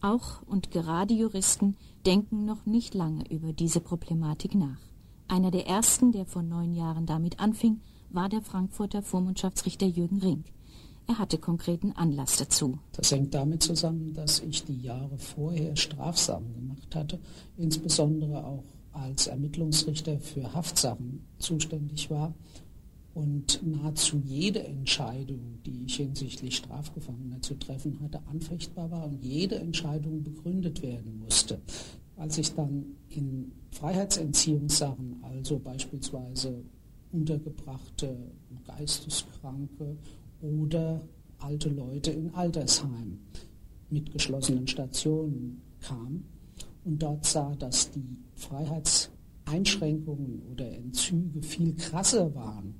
Auch 0.00 0.42
und 0.46 0.70
gerade 0.70 1.12
Juristen 1.12 1.76
denken 2.06 2.44
noch 2.44 2.66
nicht 2.66 2.94
lange 2.94 3.28
über 3.32 3.52
diese 3.52 3.80
Problematik 3.80 4.54
nach. 4.54 4.93
Einer 5.28 5.50
der 5.50 5.66
ersten, 5.66 6.12
der 6.12 6.26
vor 6.26 6.42
neun 6.42 6.74
Jahren 6.74 7.06
damit 7.06 7.40
anfing, 7.40 7.80
war 8.10 8.28
der 8.28 8.42
Frankfurter 8.42 9.02
Vormundschaftsrichter 9.02 9.86
Jürgen 9.86 10.18
Rink. 10.18 10.46
Er 11.06 11.18
hatte 11.18 11.38
konkreten 11.38 11.92
Anlass 11.92 12.36
dazu. 12.36 12.78
Das 12.92 13.10
hängt 13.10 13.34
damit 13.34 13.62
zusammen, 13.62 14.14
dass 14.14 14.40
ich 14.40 14.64
die 14.64 14.80
Jahre 14.80 15.18
vorher 15.18 15.76
Strafsachen 15.76 16.54
gemacht 16.54 16.94
hatte, 16.94 17.18
insbesondere 17.56 18.44
auch 18.44 18.64
als 18.92 19.26
Ermittlungsrichter 19.26 20.18
für 20.18 20.52
Haftsachen 20.54 21.24
zuständig 21.38 22.10
war 22.10 22.34
und 23.12 23.60
nahezu 23.64 24.20
jede 24.24 24.64
Entscheidung, 24.64 25.58
die 25.64 25.84
ich 25.86 25.96
hinsichtlich 25.96 26.56
Strafgefangener 26.56 27.40
zu 27.42 27.54
treffen 27.54 28.00
hatte, 28.00 28.20
anfechtbar 28.30 28.90
war 28.90 29.06
und 29.06 29.24
jede 29.24 29.56
Entscheidung 29.56 30.22
begründet 30.22 30.82
werden 30.82 31.18
musste. 31.18 31.60
Als 32.16 32.38
ich 32.38 32.54
dann 32.54 32.84
in 33.08 33.52
Freiheitsentziehungssachen, 33.72 35.16
also 35.22 35.58
beispielsweise 35.58 36.62
untergebrachte 37.12 38.16
Geisteskranke 38.66 39.96
oder 40.40 41.00
alte 41.38 41.68
Leute 41.68 42.10
in 42.10 42.34
Altersheimen 42.34 43.20
mit 43.90 44.10
geschlossenen 44.12 44.66
Stationen 44.66 45.60
kam 45.80 46.24
und 46.84 47.02
dort 47.02 47.24
sah, 47.24 47.54
dass 47.56 47.90
die 47.90 48.16
Freiheitseinschränkungen 48.34 50.42
oder 50.50 50.70
Entzüge 50.70 51.42
viel 51.42 51.74
krasser 51.74 52.34
waren. 52.34 52.74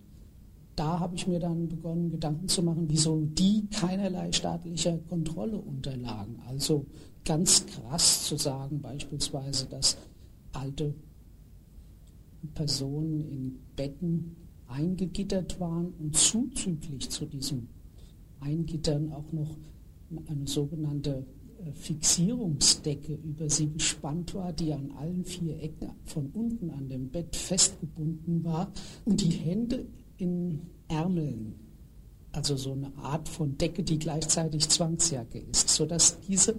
Da 0.76 0.99
habe 0.99 1.14
ich 1.14 1.26
mir 1.26 1.38
dann 1.38 1.69
begonnen, 1.69 2.11
Gedanken 2.11 2.49
zu 2.49 2.62
machen, 2.62 2.87
wieso 2.88 3.25
die 3.25 3.67
keinerlei 3.69 4.33
staatlicher 4.33 4.99
Kontrolle 5.09 5.59
unterlagen. 5.59 6.41
Also 6.49 6.87
ganz 7.25 7.66
krass 7.66 8.25
zu 8.25 8.37
sagen, 8.37 8.81
beispielsweise, 8.81 9.66
dass 9.66 9.97
alte 10.52 10.95
Personen 12.54 13.21
in 13.21 13.59
Betten 13.76 14.37
eingegittert 14.69 15.59
waren 15.61 15.93
und 15.99 16.16
zuzüglich 16.16 17.11
zu 17.11 17.26
diesem 17.26 17.69
Eingittern 18.40 19.12
auch 19.12 19.33
noch 19.33 19.57
eine 20.26 20.47
sogenannte 20.47 21.25
äh, 21.64 21.73
Fixierungsdecke 21.73 23.14
über 23.14 23.49
sie 23.49 23.71
gespannt 23.71 24.35
war, 24.35 24.52
die 24.52 24.73
an 24.73 24.90
allen 24.99 25.25
vier 25.25 25.62
Ecken 25.62 25.90
von 26.04 26.26
unten 26.33 26.71
an 26.71 26.88
dem 26.88 27.09
Bett 27.09 27.35
festgebunden 27.35 28.45
war 28.45 28.71
und 29.04 29.21
die 29.21 29.31
Hände 29.31 29.87
in 30.19 30.61
Ärmeln, 30.88 31.54
also 32.33 32.57
so 32.57 32.73
eine 32.73 32.95
Art 32.97 33.28
von 33.28 33.57
Decke, 33.57 33.83
die 33.83 33.99
gleichzeitig 33.99 34.69
Zwangsjacke 34.69 35.38
ist, 35.38 35.69
sodass 35.69 36.21
diese 36.21 36.57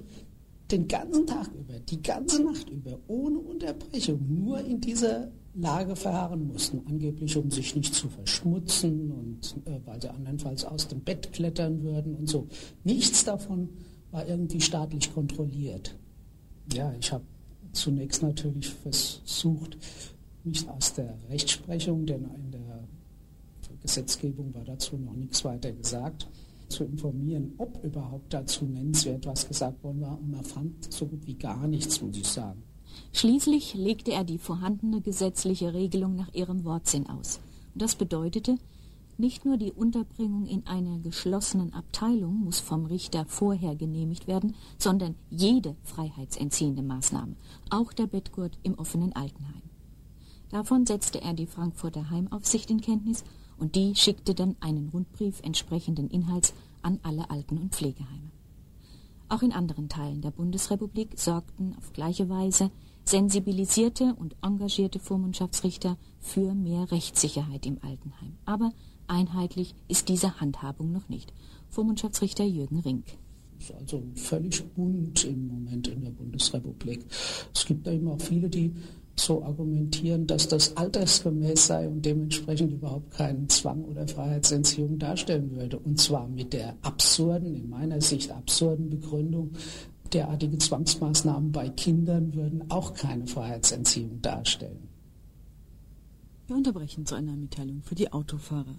den 0.72 0.88
ganzen 0.88 1.27
Tag 1.27 1.50
über, 1.53 1.79
die 1.79 2.01
ganze 2.01 2.43
Nacht 2.43 2.69
über, 2.69 3.00
ohne 3.07 3.39
Unterbrechung, 3.39 4.19
nur 4.27 4.60
in 4.60 4.81
dieser 4.81 5.31
Lage 5.53 5.95
verharren 5.95 6.48
mussten, 6.48 6.81
angeblich 6.88 7.38
um 7.38 7.50
sich 7.50 7.75
nicht 7.75 7.93
zu 7.93 8.10
verschmutzen 8.10 9.12
und 9.12 9.55
äh, 9.65 9.79
weil 9.86 10.01
sie 10.01 10.10
andernfalls 10.10 10.65
aus 10.65 10.88
dem 10.88 11.01
Bett 11.01 11.31
klettern 11.31 11.81
würden 11.81 12.15
und 12.15 12.27
so. 12.27 12.48
Nichts 12.84 13.24
davon 13.24 13.69
war 14.12 14.27
irgendwie 14.27 14.60
staatlich 14.60 15.13
kontrolliert. 15.13 15.98
Ja, 16.74 16.93
ich 17.00 17.12
habe 17.12 17.24
zunächst 17.72 18.22
natürlich 18.22 18.69
versucht, 18.69 19.77
mich 20.43 20.67
aus 20.69 20.93
der 20.93 21.15
Rechtsprechung, 21.29 22.05
denn 22.05 22.25
in 22.25 22.51
der 22.51 22.84
Gesetzgebung 23.81 24.53
war 24.53 24.63
dazu 24.63 24.98
noch 24.98 25.13
nichts 25.13 25.45
weiter 25.45 25.72
gesagt, 25.72 26.27
zu 26.69 26.84
informieren, 26.84 27.53
ob 27.57 27.84
überhaupt 27.84 28.34
dazu 28.34 28.65
nennenswert 28.65 29.25
was 29.25 29.48
gesagt 29.48 29.84
worden 29.84 30.01
war. 30.01 30.19
Und 30.19 30.31
man 30.31 30.43
fand 30.43 30.91
so 30.93 31.05
gut 31.05 31.25
wie 31.25 31.36
gar 31.36 31.67
nichts, 31.67 32.01
muss 32.01 32.17
ich 32.17 32.27
sagen. 32.27 32.63
Schließlich 33.13 33.74
legte 33.74 34.12
er 34.12 34.24
die 34.24 34.38
vorhandene 34.38 35.01
gesetzliche 35.01 35.74
Regelung 35.74 36.15
nach 36.15 36.34
ihrem 36.34 36.63
Wortsinn 36.63 37.07
aus. 37.07 37.39
Und 37.74 37.81
das 37.81 37.95
bedeutete, 37.95 38.57
nicht 39.17 39.45
nur 39.45 39.55
die 39.57 39.72
Unterbringung 39.72 40.45
in 40.45 40.67
einer 40.67 41.00
geschlossenen 41.00 41.74
Abteilung 41.74 42.36
muss 42.36 42.60
vom 42.60 42.86
Richter 42.86 43.25
vorher 43.25 43.75
genehmigt 43.75 44.27
werden, 44.27 44.55
sondern 44.77 45.15
jede 45.29 45.77
freiheitsentziehende 45.84 46.81
Maßnahme, 46.81 47.36
auch 47.69 47.93
der 47.93 48.07
Bettgurt 48.07 48.57
im 48.63 48.77
offenen 48.77 49.13
Altenheim. 49.13 49.62
Davon 50.50 50.86
setzte 50.86 51.22
er 51.22 51.34
die 51.34 51.48
Frankfurter 51.48 52.10
Heimaufsicht 52.10 52.69
in 52.69 52.81
Kenntnis 52.81 53.24
und 53.57 53.75
die 53.75 53.95
schickte 53.95 54.33
dann 54.35 54.55
einen 54.59 54.89
Rundbrief 54.89 55.41
entsprechenden 55.41 56.09
Inhalts 56.09 56.53
an 56.81 57.00
alle 57.03 57.29
Alten- 57.29 57.57
und 57.57 57.74
Pflegeheime. 57.74 58.31
Auch 59.27 59.41
in 59.41 59.51
anderen 59.51 59.89
Teilen 59.89 60.21
der 60.21 60.31
Bundesrepublik 60.31 61.17
sorgten 61.19 61.75
auf 61.77 61.93
gleiche 61.93 62.29
Weise 62.29 62.69
sensibilisierte 63.05 64.15
und 64.15 64.35
engagierte 64.41 65.00
Vormundschaftsrichter 65.00 65.97
für 66.19 66.53
mehr 66.53 66.91
Rechtssicherheit 66.91 67.65
im 67.65 67.77
Altenheim. 67.81 68.38
Aber 68.45 68.71
einheitlich 69.07 69.75
ist 69.88 70.09
diese 70.09 70.39
Handhabung 70.39 70.91
noch 70.91 71.09
nicht. 71.09 71.33
Vormundschaftsrichter 71.69 72.43
Jürgen 72.43 72.79
Rink. 72.79 73.05
Es 73.59 73.69
ist 73.69 73.75
also 73.75 74.03
völlig 74.15 74.63
bunt 74.74 75.24
im 75.24 75.47
Moment 75.47 75.88
in 75.88 76.01
der 76.01 76.12
Bundesrepublik. 76.12 77.05
Es 77.53 77.65
gibt 77.65 77.88
da 77.88 77.91
eben 77.91 78.07
auch 78.07 78.21
viele, 78.21 78.50
die 78.50 78.74
so 79.15 79.43
argumentieren, 79.43 80.27
dass 80.27 80.48
das 80.48 80.75
altersgemäß 80.75 81.67
sei 81.67 81.88
und 81.88 82.05
dementsprechend 82.05 82.74
überhaupt 82.74 83.12
keinen 83.12 83.48
Zwang 83.50 83.84
oder 83.86 84.07
Freiheitsentziehung 84.07 85.00
darstellen 85.00 85.51
würde. 85.51 85.79
Und 85.79 86.00
zwar 86.00 86.27
mit 86.27 86.53
der 86.53 86.75
absurden, 86.81 87.55
in 87.55 87.69
meiner 87.69 88.01
Sicht 88.01 88.31
absurden 88.31 88.89
Begründung, 88.89 89.51
derartige 90.13 90.57
Zwangsmaßnahmen 90.57 91.51
bei 91.51 91.69
Kindern 91.69 92.34
würden 92.34 92.69
auch 92.69 92.93
keine 92.93 93.25
Freiheitsentziehung 93.27 94.22
darstellen. 94.22 94.89
Wir 96.48 96.55
unterbrechen 96.55 97.05
zu 97.05 97.15
einer 97.15 97.36
Mitteilung 97.36 97.81
für 97.81 97.95
die 97.95 98.12
Autofahrer. 98.12 98.75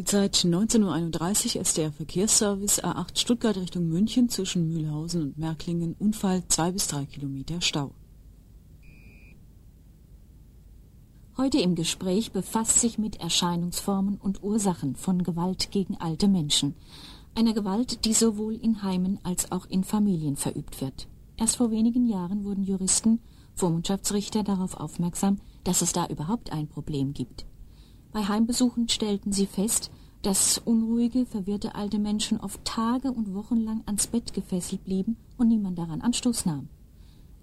Die 0.00 0.06
Zeit 0.06 0.36
19.31 0.36 1.56
Uhr 1.56 1.60
SDR 1.60 1.92
Verkehrsservice 1.92 2.82
A8 2.82 3.18
Stuttgart 3.18 3.58
Richtung 3.58 3.86
München 3.86 4.30
zwischen 4.30 4.66
Mühlhausen 4.66 5.20
und 5.20 5.36
Märklingen 5.36 5.94
Unfall 5.98 6.42
2 6.48 6.72
bis 6.72 6.86
3 6.86 7.04
Kilometer 7.04 7.60
Stau. 7.60 7.90
Heute 11.36 11.58
im 11.58 11.74
Gespräch 11.74 12.32
befasst 12.32 12.80
sich 12.80 12.96
mit 12.96 13.20
Erscheinungsformen 13.20 14.16
und 14.16 14.42
Ursachen 14.42 14.96
von 14.96 15.22
Gewalt 15.22 15.70
gegen 15.70 15.98
alte 15.98 16.28
Menschen. 16.28 16.76
Einer 17.34 17.52
Gewalt, 17.52 18.06
die 18.06 18.14
sowohl 18.14 18.54
in 18.54 18.82
Heimen 18.82 19.18
als 19.22 19.52
auch 19.52 19.66
in 19.66 19.84
Familien 19.84 20.36
verübt 20.36 20.80
wird. 20.80 21.08
Erst 21.36 21.56
vor 21.56 21.70
wenigen 21.70 22.06
Jahren 22.06 22.46
wurden 22.46 22.64
Juristen, 22.64 23.20
Vormundschaftsrichter 23.54 24.44
darauf 24.44 24.78
aufmerksam, 24.80 25.40
dass 25.62 25.82
es 25.82 25.92
da 25.92 26.06
überhaupt 26.06 26.52
ein 26.52 26.68
Problem 26.68 27.12
gibt. 27.12 27.44
Bei 28.12 28.24
Heimbesuchen 28.24 28.88
stellten 28.88 29.32
sie 29.32 29.46
fest, 29.46 29.90
dass 30.22 30.58
unruhige, 30.58 31.26
verwirrte 31.26 31.74
alte 31.74 31.98
Menschen 31.98 32.40
oft 32.40 32.64
Tage 32.64 33.12
und 33.12 33.34
Wochen 33.34 33.58
lang 33.58 33.82
ans 33.86 34.08
Bett 34.08 34.34
gefesselt 34.34 34.84
blieben 34.84 35.16
und 35.38 35.48
niemand 35.48 35.78
daran 35.78 36.00
Anstoß 36.00 36.44
nahm. 36.44 36.68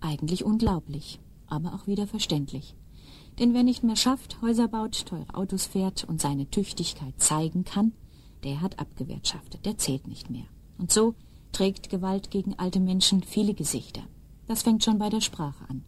Eigentlich 0.01 0.43
unglaublich, 0.43 1.19
aber 1.47 1.73
auch 1.73 1.87
wieder 1.87 2.05
verständlich. 2.05 2.75
Denn 3.39 3.53
wer 3.53 3.63
nicht 3.63 3.83
mehr 3.83 3.95
schafft, 3.95 4.41
Häuser 4.41 4.67
baut, 4.67 5.05
teure 5.05 5.33
Autos 5.33 5.65
fährt 5.65 6.03
und 6.03 6.21
seine 6.21 6.49
Tüchtigkeit 6.49 7.13
zeigen 7.17 7.63
kann, 7.63 7.93
der 8.43 8.61
hat 8.61 8.79
abgewirtschaftet, 8.79 9.65
der 9.65 9.77
zählt 9.77 10.07
nicht 10.07 10.29
mehr. 10.29 10.45
Und 10.77 10.91
so 10.91 11.15
trägt 11.51 11.89
Gewalt 11.89 12.29
gegen 12.29 12.59
alte 12.59 12.79
Menschen 12.79 13.23
viele 13.23 13.53
Gesichter. 13.53 14.01
Das 14.47 14.63
fängt 14.63 14.83
schon 14.83 14.99
bei 14.99 15.09
der 15.09 15.21
Sprache 15.21 15.67
an. 15.69 15.83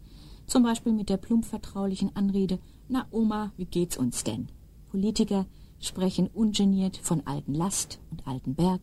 Zum 0.47 0.63
Beispiel 0.63 0.93
mit 0.93 1.09
der 1.09 1.17
plump 1.17 1.45
vertraulichen 1.45 2.15
Anrede, 2.15 2.59
na 2.87 3.05
Oma, 3.11 3.51
wie 3.57 3.65
geht's 3.65 3.97
uns 3.97 4.23
denn? 4.23 4.47
Politiker 4.89 5.45
sprechen 5.79 6.27
ungeniert 6.27 6.97
von 6.97 7.25
alten 7.25 7.53
Last 7.53 7.99
und 8.11 8.27
alten 8.27 8.55
Berg. 8.55 8.81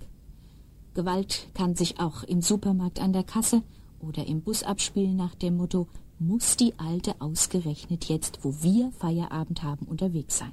Gewalt 0.95 1.49
kann 1.55 1.77
sich 1.77 2.01
auch 2.01 2.23
im 2.23 2.41
Supermarkt 2.41 3.01
an 3.01 3.13
der 3.13 3.25
Kasse 3.25 3.63
oder 4.01 4.27
im 4.27 4.43
Bus 4.43 4.63
abspielen 4.63 5.17
nach 5.17 5.35
dem 5.35 5.57
Motto, 5.57 5.89
muss 6.19 6.57
die 6.57 6.79
Alte 6.79 7.21
ausgerechnet 7.21 8.07
jetzt, 8.07 8.39
wo 8.43 8.55
wir 8.63 8.91
Feierabend 8.93 9.63
haben, 9.63 9.87
unterwegs 9.87 10.39
sein. 10.39 10.53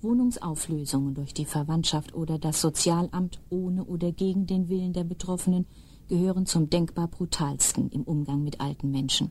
Wohnungsauflösungen 0.00 1.14
durch 1.14 1.34
die 1.34 1.44
Verwandtschaft 1.44 2.14
oder 2.14 2.38
das 2.38 2.60
Sozialamt 2.60 3.40
ohne 3.50 3.84
oder 3.84 4.12
gegen 4.12 4.46
den 4.46 4.68
Willen 4.68 4.92
der 4.92 5.04
Betroffenen 5.04 5.66
gehören 6.08 6.46
zum 6.46 6.70
denkbar 6.70 7.08
brutalsten 7.08 7.90
im 7.90 8.02
Umgang 8.02 8.42
mit 8.42 8.60
alten 8.60 8.90
Menschen. 8.90 9.30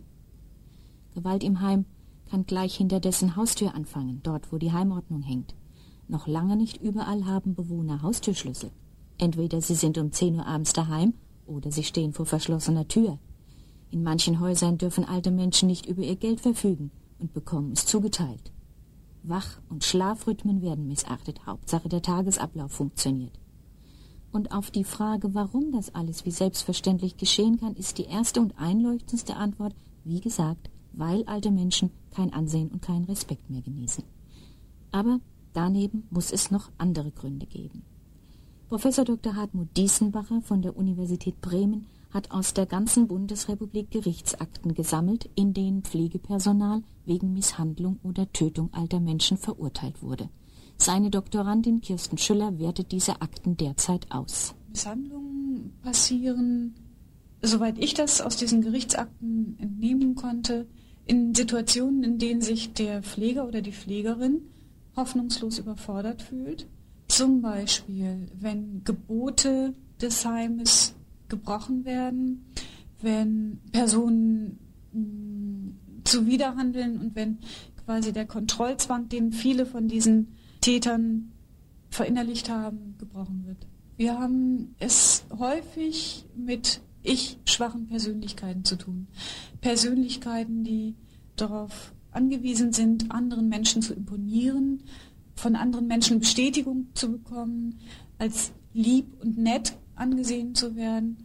Gewalt 1.13 1.43
im 1.43 1.61
Heim 1.61 1.85
kann 2.33 2.47
gleich 2.47 2.75
hinter 2.75 2.99
dessen 2.99 3.35
Haustür 3.35 3.75
anfangen, 3.75 4.21
dort 4.23 4.51
wo 4.51 4.57
die 4.57 4.71
Heimordnung 4.71 5.21
hängt. 5.21 5.53
Noch 6.07 6.25
lange 6.25 6.55
nicht 6.55 6.81
überall 6.81 7.27
haben 7.27 7.53
Bewohner 7.53 8.01
Haustürschlüssel. 8.01 8.71
Entweder 9.19 9.61
sie 9.61 9.75
sind 9.75 9.99
um 9.99 10.11
10 10.11 10.37
Uhr 10.37 10.47
abends 10.47 10.73
daheim 10.73 11.13
oder 11.45 11.71
sie 11.71 11.83
stehen 11.83 12.11
vor 12.11 12.25
verschlossener 12.25 12.87
Tür. 12.87 13.19
In 13.91 14.01
manchen 14.01 14.39
Häusern 14.39 14.79
dürfen 14.79 15.05
alte 15.05 15.29
Menschen 15.29 15.67
nicht 15.67 15.85
über 15.85 16.01
ihr 16.01 16.15
Geld 16.15 16.39
verfügen 16.39 16.89
und 17.19 17.33
bekommen 17.33 17.73
es 17.73 17.85
zugeteilt. 17.85 18.51
Wach- 19.21 19.61
und 19.69 19.83
Schlafrhythmen 19.83 20.63
werden 20.63 20.87
missachtet. 20.87 21.45
Hauptsache 21.45 21.87
der 21.87 22.01
Tagesablauf 22.01 22.71
funktioniert. 22.71 23.39
Und 24.31 24.51
auf 24.51 24.71
die 24.71 24.85
Frage, 24.85 25.35
warum 25.35 25.71
das 25.71 25.93
alles 25.93 26.25
wie 26.25 26.31
selbstverständlich 26.31 27.15
geschehen 27.15 27.59
kann, 27.59 27.75
ist 27.75 27.99
die 27.99 28.05
erste 28.05 28.41
und 28.41 28.57
einleuchtendste 28.57 29.35
Antwort, 29.35 29.75
wie 30.03 30.19
gesagt, 30.19 30.71
weil 30.93 31.23
alte 31.25 31.51
Menschen 31.51 31.91
kein 32.12 32.33
Ansehen 32.33 32.69
und 32.69 32.81
keinen 32.81 33.05
Respekt 33.05 33.50
mehr 33.50 33.62
genießen. 33.62 34.03
Aber 34.91 35.19
daneben 35.53 36.03
muss 36.09 36.31
es 36.31 36.51
noch 36.51 36.71
andere 36.77 37.12
Gründe 37.12 37.45
geben. 37.45 37.83
Professor 38.69 39.05
Dr. 39.05 39.35
Hartmut 39.35 39.75
Diesenbacher 39.77 40.41
von 40.41 40.62
der 40.62 40.75
Universität 40.77 41.41
Bremen 41.41 41.85
hat 42.12 42.31
aus 42.31 42.53
der 42.53 42.65
ganzen 42.65 43.07
Bundesrepublik 43.07 43.91
Gerichtsakten 43.91 44.73
gesammelt, 44.73 45.29
in 45.35 45.53
denen 45.53 45.83
Pflegepersonal 45.83 46.83
wegen 47.05 47.33
Misshandlung 47.33 48.00
oder 48.03 48.31
Tötung 48.31 48.71
alter 48.73 49.00
Menschen 49.00 49.38
verurteilt 49.38 50.01
wurde. 50.01 50.29
Seine 50.77 51.09
Doktorandin 51.09 51.81
Kirsten 51.81 52.17
Schüller 52.17 52.57
wertet 52.59 52.91
diese 52.91 53.21
Akten 53.21 53.57
derzeit 53.57 54.12
aus. 54.12 54.55
Misshandlungen 54.69 55.73
passieren, 55.81 56.75
soweit 57.41 57.77
ich 57.77 57.93
das 57.93 58.21
aus 58.21 58.38
diesen 58.38 58.62
Gerichtsakten 58.62 59.57
entnehmen 59.59 60.15
konnte, 60.15 60.67
in 61.05 61.36
Situationen, 61.36 62.03
in 62.03 62.17
denen 62.17 62.41
sich 62.41 62.74
der 62.74 63.03
Pfleger 63.03 63.48
oder 63.48 63.62
die 63.62 63.72
Pflegerin 63.72 64.41
hoffnungslos 64.95 65.60
überfordert 65.60 66.22
fühlt. 66.22 66.67
Zum 67.07 67.41
Beispiel, 67.41 68.27
wenn 68.39 68.83
Gebote 68.83 69.74
des 70.01 70.25
Heimes 70.25 70.95
gebrochen 71.27 71.86
werden, 71.86 72.45
wenn 73.01 73.60
Personen 73.72 74.60
mh, 74.93 75.00
mm, 75.01 75.77
zuwiderhandeln 76.03 77.00
und 77.00 77.15
wenn 77.15 77.39
quasi 77.86 78.13
der 78.13 78.25
Kontrollzwang, 78.25 79.10
den 79.10 79.31
viele 79.31 79.65
von 79.65 79.88
diesen 79.88 80.36
Tätern 80.62 81.31
verinnerlicht 81.89 82.50
haben, 82.50 82.95
gebrochen 82.98 83.43
wird. 83.45 83.67
Wir 83.98 84.17
haben 84.17 84.75
es 84.79 85.25
häufig 85.38 86.25
mit 86.36 86.81
ich 87.03 87.38
schwachen 87.45 87.88
Persönlichkeiten 87.88 88.63
zu 88.63 88.77
tun. 88.77 89.07
Persönlichkeiten, 89.62 90.63
die 90.63 90.95
darauf 91.36 91.93
angewiesen 92.12 92.74
sind, 92.74 93.12
anderen 93.12 93.50
Menschen 93.50 93.81
zu 93.81 93.93
imponieren, 93.93 94.83
von 95.36 95.55
anderen 95.55 95.88
Menschen 95.88 96.19
Bestätigung 96.19 96.88
zu 96.93 97.12
bekommen, 97.12 97.79
als 98.17 98.51
lieb 98.74 99.07
und 99.22 99.38
nett 99.38 99.75
angesehen 99.95 100.55
zu 100.55 100.75
werden 100.75 101.17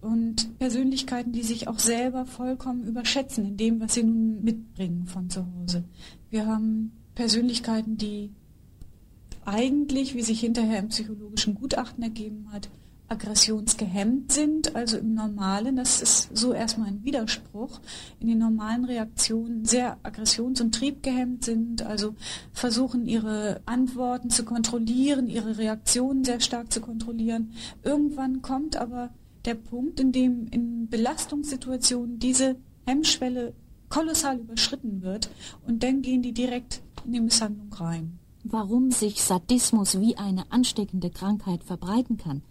und 0.00 0.58
Persönlichkeiten, 0.58 1.32
die 1.32 1.42
sich 1.42 1.68
auch 1.68 1.78
selber 1.78 2.26
vollkommen 2.26 2.84
überschätzen 2.84 3.46
in 3.46 3.56
dem, 3.56 3.80
was 3.80 3.94
sie 3.94 4.02
nun 4.02 4.42
mitbringen 4.42 5.06
von 5.06 5.30
zu 5.30 5.46
Hause. 5.54 5.84
Wir 6.28 6.46
haben 6.46 6.92
Persönlichkeiten, 7.14 7.96
die 7.96 8.30
eigentlich, 9.44 10.14
wie 10.14 10.22
sich 10.22 10.40
hinterher 10.40 10.80
im 10.80 10.88
psychologischen 10.88 11.54
Gutachten 11.54 12.02
ergeben 12.02 12.52
hat, 12.52 12.68
aggressionsgehemmt 13.12 14.32
sind, 14.32 14.74
also 14.74 14.96
im 14.96 15.14
Normalen, 15.14 15.76
das 15.76 16.00
ist 16.00 16.36
so 16.36 16.52
erstmal 16.52 16.88
ein 16.88 17.04
Widerspruch, 17.04 17.80
in 18.20 18.28
den 18.28 18.38
normalen 18.38 18.84
Reaktionen 18.84 19.64
sehr 19.64 19.98
aggressions- 20.02 20.60
und 20.60 20.74
triebgehemmt 20.74 21.44
sind, 21.44 21.82
also 21.82 22.14
versuchen 22.52 23.06
ihre 23.06 23.60
Antworten 23.66 24.30
zu 24.30 24.44
kontrollieren, 24.44 25.28
ihre 25.28 25.58
Reaktionen 25.58 26.24
sehr 26.24 26.40
stark 26.40 26.72
zu 26.72 26.80
kontrollieren. 26.80 27.52
Irgendwann 27.82 28.40
kommt 28.40 28.76
aber 28.76 29.10
der 29.44 29.54
Punkt, 29.54 30.00
in 30.00 30.12
dem 30.12 30.46
in 30.50 30.88
Belastungssituationen 30.88 32.18
diese 32.18 32.56
Hemmschwelle 32.86 33.52
kolossal 33.90 34.38
überschritten 34.38 35.02
wird 35.02 35.28
und 35.66 35.82
dann 35.82 36.00
gehen 36.00 36.22
die 36.22 36.32
direkt 36.32 36.80
in 37.04 37.12
die 37.12 37.20
Misshandlung 37.20 37.72
rein. 37.74 38.18
Warum 38.44 38.90
sich 38.90 39.22
Sadismus 39.22 40.00
wie 40.00 40.16
eine 40.16 40.50
ansteckende 40.50 41.10
Krankheit 41.10 41.62
verbreiten 41.62 42.16
kann, 42.16 42.42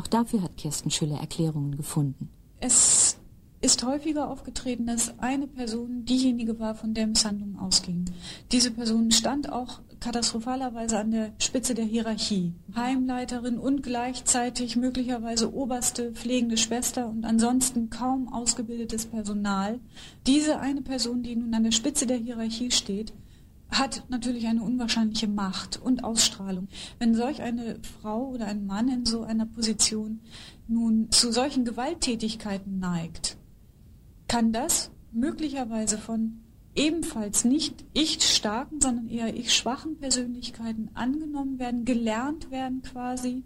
auch 0.00 0.06
dafür 0.06 0.42
hat 0.42 0.56
Kirsten 0.56 0.90
Schüller 0.90 1.18
Erklärungen 1.18 1.76
gefunden. 1.76 2.30
Es 2.58 3.18
ist 3.60 3.84
häufiger 3.84 4.30
aufgetreten, 4.30 4.86
dass 4.86 5.18
eine 5.18 5.46
Person 5.46 6.06
diejenige 6.06 6.58
war, 6.58 6.74
von 6.74 6.94
der 6.94 7.06
Misshandlungen 7.06 7.58
ausging. 7.58 8.06
Diese 8.52 8.70
Person 8.70 9.10
stand 9.10 9.52
auch 9.52 9.80
katastrophalerweise 10.00 10.98
an 10.98 11.10
der 11.10 11.32
Spitze 11.38 11.74
der 11.74 11.84
Hierarchie. 11.84 12.54
Heimleiterin 12.74 13.58
und 13.58 13.82
gleichzeitig 13.82 14.76
möglicherweise 14.76 15.52
oberste 15.52 16.12
pflegende 16.12 16.56
Schwester 16.56 17.06
und 17.06 17.26
ansonsten 17.26 17.90
kaum 17.90 18.32
ausgebildetes 18.32 19.04
Personal. 19.04 19.78
Diese 20.26 20.58
eine 20.58 20.80
Person, 20.80 21.22
die 21.22 21.36
nun 21.36 21.52
an 21.52 21.64
der 21.64 21.72
Spitze 21.72 22.06
der 22.06 22.16
Hierarchie 22.16 22.70
steht, 22.70 23.12
hat 23.70 24.04
natürlich 24.08 24.46
eine 24.46 24.62
unwahrscheinliche 24.62 25.28
Macht 25.28 25.80
und 25.80 26.04
Ausstrahlung. 26.04 26.68
Wenn 26.98 27.14
solch 27.14 27.42
eine 27.42 27.78
Frau 28.00 28.30
oder 28.30 28.46
ein 28.46 28.66
Mann 28.66 28.88
in 28.88 29.06
so 29.06 29.22
einer 29.22 29.46
Position 29.46 30.20
nun 30.66 31.10
zu 31.10 31.32
solchen 31.32 31.64
Gewalttätigkeiten 31.64 32.78
neigt, 32.78 33.36
kann 34.28 34.52
das 34.52 34.90
möglicherweise 35.12 35.98
von 35.98 36.40
ebenfalls 36.74 37.44
nicht 37.44 37.84
ich 37.92 38.22
starken, 38.22 38.80
sondern 38.80 39.08
eher 39.08 39.34
ich 39.34 39.54
schwachen 39.54 39.98
Persönlichkeiten 39.98 40.90
angenommen 40.94 41.58
werden, 41.58 41.84
gelernt 41.84 42.50
werden 42.50 42.82
quasi 42.82 43.44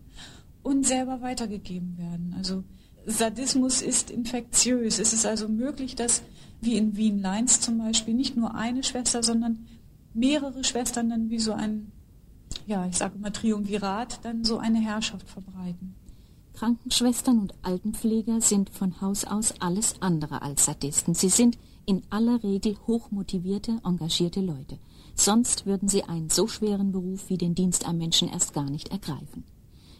und 0.62 0.86
selber 0.86 1.20
weitergegeben 1.22 1.96
werden. 1.98 2.34
Also 2.36 2.64
Sadismus 3.06 3.82
ist 3.82 4.10
infektiös. 4.10 4.98
Es 4.98 5.12
ist 5.12 5.26
also 5.26 5.48
möglich, 5.48 5.94
dass 5.94 6.22
wie 6.60 6.76
in 6.76 6.96
Wien-Leins 6.96 7.60
zum 7.60 7.78
Beispiel 7.78 8.14
nicht 8.14 8.36
nur 8.36 8.54
eine 8.54 8.82
Schwester, 8.82 9.22
sondern 9.22 9.66
mehrere 10.14 10.64
Schwestern 10.64 11.10
dann 11.10 11.30
wie 11.30 11.38
so 11.38 11.52
ein, 11.52 11.92
ja, 12.66 12.86
ich 12.86 12.96
sage 12.96 13.16
immer 13.16 13.32
Triumvirat, 13.32 14.24
dann 14.24 14.44
so 14.44 14.58
eine 14.58 14.78
Herrschaft 14.78 15.28
verbreiten. 15.28 15.94
Krankenschwestern 16.54 17.40
und 17.40 17.54
Altenpfleger 17.62 18.40
sind 18.40 18.70
von 18.70 19.00
Haus 19.00 19.24
aus 19.24 19.54
alles 19.60 19.96
andere 20.00 20.42
als 20.42 20.66
Sadisten. 20.66 21.14
Sie 21.14 21.28
sind 21.28 21.58
in 21.84 22.02
aller 22.10 22.42
Regel 22.42 22.76
hochmotivierte, 22.86 23.80
engagierte 23.84 24.40
Leute. 24.40 24.78
Sonst 25.16 25.66
würden 25.66 25.88
sie 25.88 26.04
einen 26.04 26.30
so 26.30 26.46
schweren 26.46 26.92
Beruf 26.92 27.28
wie 27.28 27.38
den 27.38 27.54
Dienst 27.54 27.86
am 27.86 27.98
Menschen 27.98 28.28
erst 28.28 28.54
gar 28.54 28.70
nicht 28.70 28.88
ergreifen. 28.88 29.44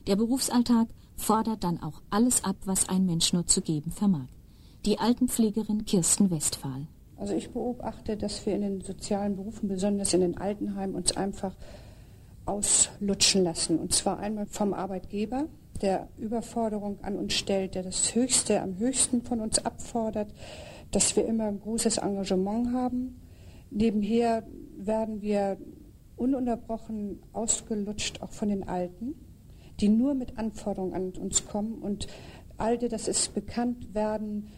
Der 0.06 0.16
Berufsalltag 0.16 0.88
fordert 1.16 1.64
dann 1.64 1.82
auch 1.82 2.02
alles 2.10 2.44
ab, 2.44 2.56
was 2.64 2.88
ein 2.88 3.04
Mensch 3.04 3.32
nur 3.32 3.46
zu 3.46 3.60
geben 3.60 3.90
vermag. 3.90 4.28
Die 4.84 4.98
Altenpflegerin 4.98 5.84
Kirsten 5.86 6.30
Westphal. 6.30 6.86
Also 7.16 7.34
ich 7.34 7.50
beobachte, 7.50 8.16
dass 8.16 8.44
wir 8.44 8.54
in 8.54 8.62
den 8.62 8.80
sozialen 8.80 9.36
Berufen, 9.36 9.68
besonders 9.68 10.14
in 10.14 10.20
den 10.20 10.36
Altenheimen, 10.36 10.94
uns 10.94 11.16
einfach 11.16 11.54
auslutschen 12.46 13.44
lassen. 13.44 13.78
Und 13.78 13.92
zwar 13.92 14.18
einmal 14.18 14.46
vom 14.46 14.74
Arbeitgeber, 14.74 15.46
der 15.80 16.08
Überforderung 16.18 16.98
an 17.02 17.16
uns 17.16 17.34
stellt, 17.34 17.74
der 17.74 17.82
das 17.82 18.14
Höchste 18.14 18.60
am 18.60 18.78
höchsten 18.78 19.22
von 19.22 19.40
uns 19.40 19.64
abfordert, 19.64 20.32
dass 20.90 21.16
wir 21.16 21.26
immer 21.26 21.44
ein 21.44 21.60
großes 21.60 21.98
Engagement 21.98 22.72
haben. 22.72 23.20
Nebenher 23.70 24.44
werden 24.76 25.22
wir 25.22 25.56
ununterbrochen 26.16 27.20
ausgelutscht, 27.32 28.22
auch 28.22 28.30
von 28.30 28.48
den 28.48 28.68
Alten, 28.68 29.14
die 29.80 29.88
nur 29.88 30.14
mit 30.14 30.38
Anforderungen 30.38 30.94
an 30.94 31.12
uns 31.20 31.46
kommen. 31.46 31.78
Und 31.78 32.06
Alte, 32.56 32.88
das 32.88 33.08
ist 33.08 33.34
bekannt, 33.34 33.94
werden 33.94 34.48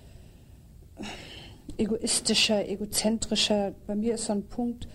egoistischer, 1.79 2.69
egozentrischer. 2.69 3.75
Bei 3.87 3.95
mir 3.95 4.15
ist 4.15 4.27
so 4.27 4.33
ein 4.33 4.45
Punkt, 4.45 4.89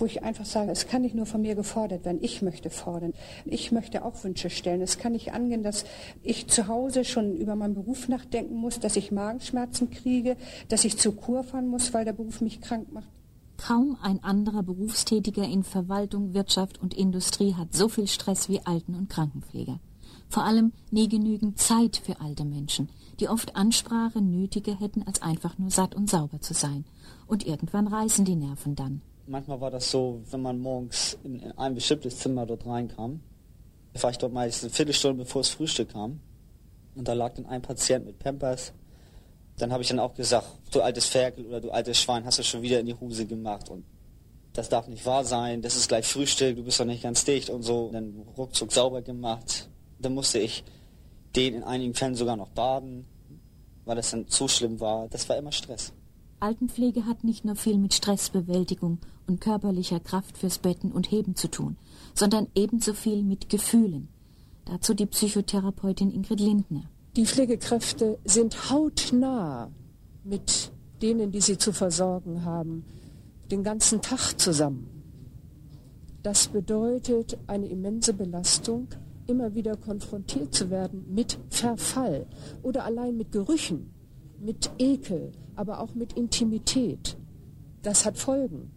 wo 0.00 0.06
ich 0.06 0.22
einfach 0.22 0.46
sage, 0.46 0.70
es 0.70 0.86
kann 0.86 1.02
nicht 1.02 1.14
nur 1.14 1.26
von 1.26 1.42
mir 1.42 1.54
gefordert 1.54 2.04
werden, 2.04 2.18
ich 2.22 2.42
möchte 2.42 2.70
fordern. 2.70 3.12
Ich 3.44 3.70
möchte 3.70 4.04
auch 4.04 4.24
Wünsche 4.24 4.50
stellen. 4.50 4.80
Es 4.80 4.98
kann 4.98 5.12
nicht 5.12 5.32
angehen, 5.32 5.62
dass 5.62 5.84
ich 6.22 6.48
zu 6.48 6.68
Hause 6.68 7.04
schon 7.04 7.36
über 7.36 7.54
meinen 7.54 7.74
Beruf 7.74 8.08
nachdenken 8.08 8.54
muss, 8.54 8.80
dass 8.80 8.96
ich 8.96 9.12
Magenschmerzen 9.12 9.90
kriege, 9.90 10.36
dass 10.68 10.84
ich 10.84 10.96
zur 10.96 11.16
Kur 11.16 11.44
fahren 11.44 11.68
muss, 11.68 11.92
weil 11.92 12.04
der 12.04 12.14
Beruf 12.14 12.40
mich 12.40 12.60
krank 12.60 12.92
macht. 12.92 13.08
Kaum 13.58 13.98
ein 14.02 14.24
anderer 14.24 14.62
Berufstätiger 14.62 15.44
in 15.44 15.64
Verwaltung, 15.64 16.32
Wirtschaft 16.32 16.80
und 16.80 16.94
Industrie 16.94 17.54
hat 17.54 17.74
so 17.74 17.90
viel 17.90 18.06
Stress 18.06 18.48
wie 18.48 18.60
Alten- 18.64 18.94
und 18.94 19.10
Krankenpfleger. 19.10 19.80
Vor 20.30 20.44
allem 20.44 20.72
nie 20.90 21.08
genügend 21.08 21.58
Zeit 21.58 21.98
für 21.98 22.20
alte 22.20 22.44
Menschen, 22.44 22.88
die 23.20 23.28
oft 23.28 23.54
Ansprache 23.54 24.20
nötiger 24.20 24.78
hätten, 24.78 25.02
als 25.06 25.22
einfach 25.22 25.58
nur 25.58 25.70
satt 25.70 25.94
und 25.94 26.08
sauber 26.08 26.40
zu 26.40 26.54
sein. 26.54 26.84
Und 27.26 27.46
irgendwann 27.46 27.86
reißen 27.86 28.24
die 28.24 28.34
Nerven 28.34 28.74
dann. 28.74 29.02
Manchmal 29.26 29.60
war 29.60 29.70
das 29.70 29.90
so, 29.90 30.22
wenn 30.30 30.42
man 30.42 30.58
morgens 30.58 31.18
in 31.22 31.52
ein 31.52 31.74
bestimmtes 31.74 32.18
Zimmer 32.18 32.46
dort 32.46 32.66
reinkam, 32.66 33.20
war 34.00 34.10
ich 34.10 34.18
dort 34.18 34.32
meist 34.32 34.64
eine 34.64 34.72
Viertelstunde 34.72 35.24
bevor 35.24 35.42
das 35.42 35.50
Frühstück 35.50 35.92
kam. 35.92 36.20
Und 36.94 37.06
da 37.06 37.12
lag 37.12 37.34
dann 37.34 37.46
ein 37.46 37.62
Patient 37.62 38.06
mit 38.06 38.18
Pampers. 38.18 38.72
Dann 39.58 39.72
habe 39.72 39.82
ich 39.82 39.88
dann 39.88 39.98
auch 39.98 40.14
gesagt, 40.14 40.46
du 40.72 40.80
altes 40.80 41.06
Ferkel 41.06 41.46
oder 41.46 41.60
du 41.60 41.70
altes 41.70 41.98
Schwein, 41.98 42.24
hast 42.24 42.38
du 42.38 42.42
schon 42.42 42.62
wieder 42.62 42.80
in 42.80 42.86
die 42.86 42.94
Hose 42.94 43.26
gemacht. 43.26 43.68
Und 43.68 43.84
das 44.52 44.68
darf 44.68 44.88
nicht 44.88 45.06
wahr 45.06 45.24
sein, 45.24 45.62
das 45.62 45.76
ist 45.76 45.88
gleich 45.88 46.06
Frühstück, 46.06 46.56
du 46.56 46.64
bist 46.64 46.80
doch 46.80 46.84
nicht 46.84 47.02
ganz 47.02 47.24
dicht 47.24 47.50
und 47.50 47.62
so. 47.62 47.84
Und 47.84 47.92
dann 47.92 48.24
ruckzuck 48.36 48.72
sauber 48.72 49.02
gemacht. 49.02 49.68
Dann 49.98 50.14
musste 50.14 50.38
ich 50.38 50.64
den 51.36 51.54
in 51.54 51.62
einigen 51.62 51.94
Fällen 51.94 52.14
sogar 52.14 52.36
noch 52.36 52.50
baden, 52.50 53.06
weil 53.84 53.96
das 53.96 54.10
dann 54.10 54.28
zu 54.28 54.48
schlimm 54.48 54.80
war. 54.80 55.08
Das 55.08 55.28
war 55.28 55.36
immer 55.36 55.52
Stress. 55.52 55.92
Altenpflege 56.40 57.04
hat 57.06 57.22
nicht 57.22 57.44
nur 57.44 57.56
viel 57.56 57.76
mit 57.76 57.92
Stressbewältigung 57.92 58.98
und 59.26 59.40
körperlicher 59.40 60.00
Kraft 60.00 60.38
fürs 60.38 60.58
Betten 60.58 60.90
und 60.90 61.10
Heben 61.10 61.36
zu 61.36 61.48
tun, 61.48 61.76
sondern 62.14 62.48
ebenso 62.54 62.94
viel 62.94 63.22
mit 63.22 63.50
Gefühlen. 63.50 64.08
Dazu 64.64 64.94
die 64.94 65.06
Psychotherapeutin 65.06 66.10
Ingrid 66.10 66.40
Lindner. 66.40 66.84
Die 67.16 67.26
Pflegekräfte 67.26 68.18
sind 68.24 68.70
hautnah 68.70 69.70
mit 70.24 70.72
denen, 71.02 71.30
die 71.32 71.40
sie 71.40 71.58
zu 71.58 71.72
versorgen 71.72 72.44
haben, 72.44 72.84
den 73.50 73.62
ganzen 73.62 74.00
Tag 74.00 74.38
zusammen. 74.38 74.88
Das 76.22 76.48
bedeutet 76.48 77.38
eine 77.46 77.66
immense 77.66 78.12
Belastung, 78.12 78.88
immer 79.30 79.54
wieder 79.54 79.76
konfrontiert 79.76 80.52
zu 80.52 80.70
werden 80.70 81.04
mit 81.08 81.38
Verfall 81.50 82.26
oder 82.62 82.84
allein 82.84 83.16
mit 83.16 83.30
Gerüchen, 83.30 83.94
mit 84.40 84.70
Ekel, 84.78 85.30
aber 85.54 85.80
auch 85.80 85.94
mit 85.94 86.14
Intimität. 86.14 87.16
Das 87.82 88.04
hat 88.04 88.18
Folgen. 88.18 88.72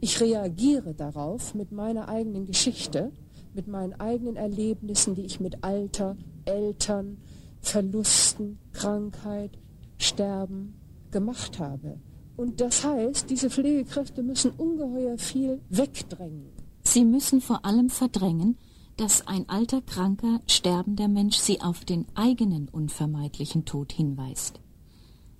Ich 0.00 0.20
reagiere 0.20 0.94
darauf 0.94 1.54
mit 1.54 1.72
meiner 1.72 2.08
eigenen 2.08 2.46
Geschichte, 2.46 3.10
mit 3.52 3.66
meinen 3.66 3.94
eigenen 3.94 4.36
Erlebnissen, 4.36 5.16
die 5.16 5.24
ich 5.24 5.40
mit 5.40 5.64
Alter, 5.64 6.16
Eltern, 6.44 7.18
Verlusten, 7.60 8.58
Krankheit, 8.72 9.58
Sterben 9.98 10.74
gemacht 11.10 11.58
habe. 11.58 11.98
Und 12.36 12.60
das 12.60 12.84
heißt, 12.84 13.28
diese 13.28 13.50
Pflegekräfte 13.50 14.22
müssen 14.22 14.52
ungeheuer 14.52 15.18
viel 15.18 15.60
wegdrängen. 15.70 16.52
Sie 16.84 17.04
müssen 17.04 17.40
vor 17.40 17.64
allem 17.64 17.88
verdrängen, 17.88 18.56
dass 18.96 19.26
ein 19.26 19.48
alter, 19.48 19.82
kranker, 19.82 20.40
sterbender 20.46 21.08
Mensch 21.08 21.36
sie 21.36 21.60
auf 21.60 21.84
den 21.84 22.06
eigenen 22.14 22.68
unvermeidlichen 22.68 23.64
Tod 23.64 23.92
hinweist. 23.92 24.60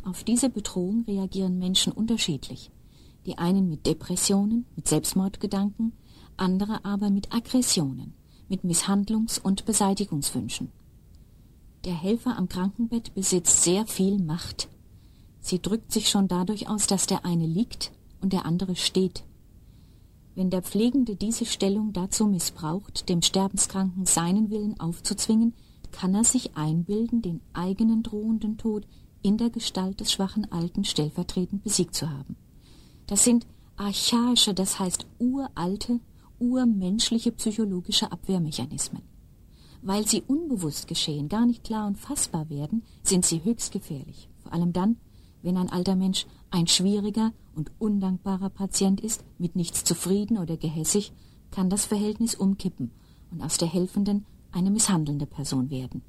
Auf 0.05 0.25
diese 0.25 0.51
Bedrohung 0.51 1.05
reagieren 1.07 1.59
Menschen 1.59 1.93
unterschiedlich. 1.93 2.71
Die 3.25 3.39
einen 3.39 3.69
mit 3.69 3.87
Depressionen, 3.87 4.67
mit 4.77 4.87
Selbstmordgedanken, 4.87 5.93
andere 6.37 6.85
aber 6.85 7.11
mit 7.11 7.33
Aggressionen, 7.33 8.15
mit 8.49 8.63
Misshandlungs- 8.63 9.41
und 9.41 9.65
Beseitigungswünschen. 9.65 10.71
Der 11.85 11.95
Helfer 11.95 12.37
am 12.37 12.49
Krankenbett 12.49 13.15
besitzt 13.15 13.63
sehr 13.63 13.87
viel 13.87 14.19
Macht. 14.19 14.69
Sie 15.41 15.61
drückt 15.63 15.93
sich 15.93 16.09
schon 16.09 16.29
dadurch 16.29 16.69
aus, 16.69 16.87
dass 16.87 17.07
der 17.07 17.25
eine 17.25 17.47
liegt 17.47 17.93
und 18.21 18.33
der 18.33 18.45
andere 18.45 18.77
steht. 18.77 19.25
Wenn 20.37 20.51
der 20.51 20.61
Pflegende 20.61 21.17
diese 21.17 21.47
Stellung 21.47 21.95
dazu 21.95 22.27
missbraucht, 22.27 23.09
dem 23.09 23.23
Sterbenskranken 23.23 24.05
seinen 24.05 24.51
Willen 24.51 24.79
aufzuzwingen, 24.79 25.55
kann 25.93 26.15
er 26.15 26.25
sich 26.25 26.55
einbilden, 26.59 27.23
den 27.23 27.41
eigenen 27.55 28.03
drohenden 28.03 28.59
Tod 28.59 28.87
in 29.23 29.39
der 29.39 29.49
Gestalt 29.49 29.99
des 29.99 30.13
schwachen 30.13 30.53
Alten 30.53 30.85
stellvertretend 30.85 31.63
besiegt 31.63 31.95
zu 31.95 32.11
haben. 32.11 32.37
Das 33.07 33.25
sind 33.25 33.47
archaische, 33.77 34.53
das 34.53 34.79
heißt 34.79 35.07
uralte, 35.19 36.01
urmenschliche 36.39 37.33
psychologische 37.33 38.13
Abwehrmechanismen. 38.13 39.03
Weil 39.81 40.07
sie 40.07 40.21
unbewusst 40.21 40.87
geschehen, 40.87 41.31
gar 41.31 41.47
nicht 41.47 41.65
klar 41.65 41.87
und 41.87 41.97
fassbar 41.97 42.51
werden, 42.51 42.83
sind 43.03 43.25
sie 43.25 43.43
höchst 43.43 43.73
gefährlich. 43.73 44.29
Vor 44.43 44.53
allem 44.53 44.75
dann, 44.75 44.99
wenn 45.41 45.57
ein 45.57 45.71
alter 45.71 45.97
Mensch 45.97 46.27
ein 46.51 46.67
schwieriger 46.67 47.33
und 47.57 47.73
undankbarer 47.79 48.51
Patient 48.51 49.01
ist, 49.01 49.25
mit 49.39 49.57
nichts 49.57 49.83
zufrieden 49.83 50.39
oder 50.39 50.57
gehässig, 50.57 51.13
kann 51.51 51.71
das 51.71 51.87
Verhältnis 51.87 52.35
umkippen 52.35 52.91
und 53.31 53.43
aus 53.43 53.57
der 53.59 53.69
helfenden 53.69 54.27
eine 54.53 54.71
misshandelnde 54.71 55.27
Person 55.27 55.71
werden. 55.71 56.03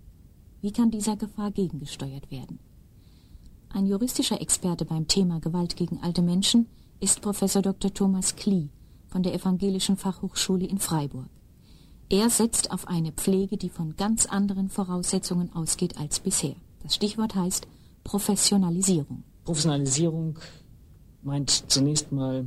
Wie 0.62 0.72
kann 0.72 0.92
dieser 0.92 1.16
Gefahr 1.16 1.52
gegengesteuert 1.52 2.30
werden? 2.30 2.60
Ein 3.70 3.86
juristischer 3.86 4.42
Experte 4.42 4.86
beim 4.86 5.08
Thema 5.08 5.40
Gewalt 5.40 5.76
gegen 5.76 6.02
alte 6.02 6.22
Menschen 6.22 6.68
ist 7.00 7.22
Professor 7.22 7.62
Dr. 7.62 7.94
Thomas 7.94 8.36
Klee 8.36 8.70
von 9.08 9.24
der 9.24 9.34
Evangelischen 9.34 9.98
Fachhochschule 9.98 10.66
in 10.66 10.80
Freiburg. 10.80 11.30
Er 12.10 12.30
setzt 12.30 12.72
auf 12.72 12.88
eine 12.88 13.12
Pflege, 13.12 13.58
die 13.58 13.70
von 13.70 13.96
ganz 13.98 14.26
anderen 14.26 14.70
Voraussetzungen 14.70 15.54
ausgeht 15.54 15.98
als 15.98 16.20
bisher. 16.20 16.56
Das 16.82 16.96
Stichwort 16.96 17.36
heißt 17.36 17.68
Professionalisierung. 18.04 19.24
Professionalisierung 19.44 20.40
meint 21.28 21.70
zunächst 21.70 22.14
mal 22.14 22.46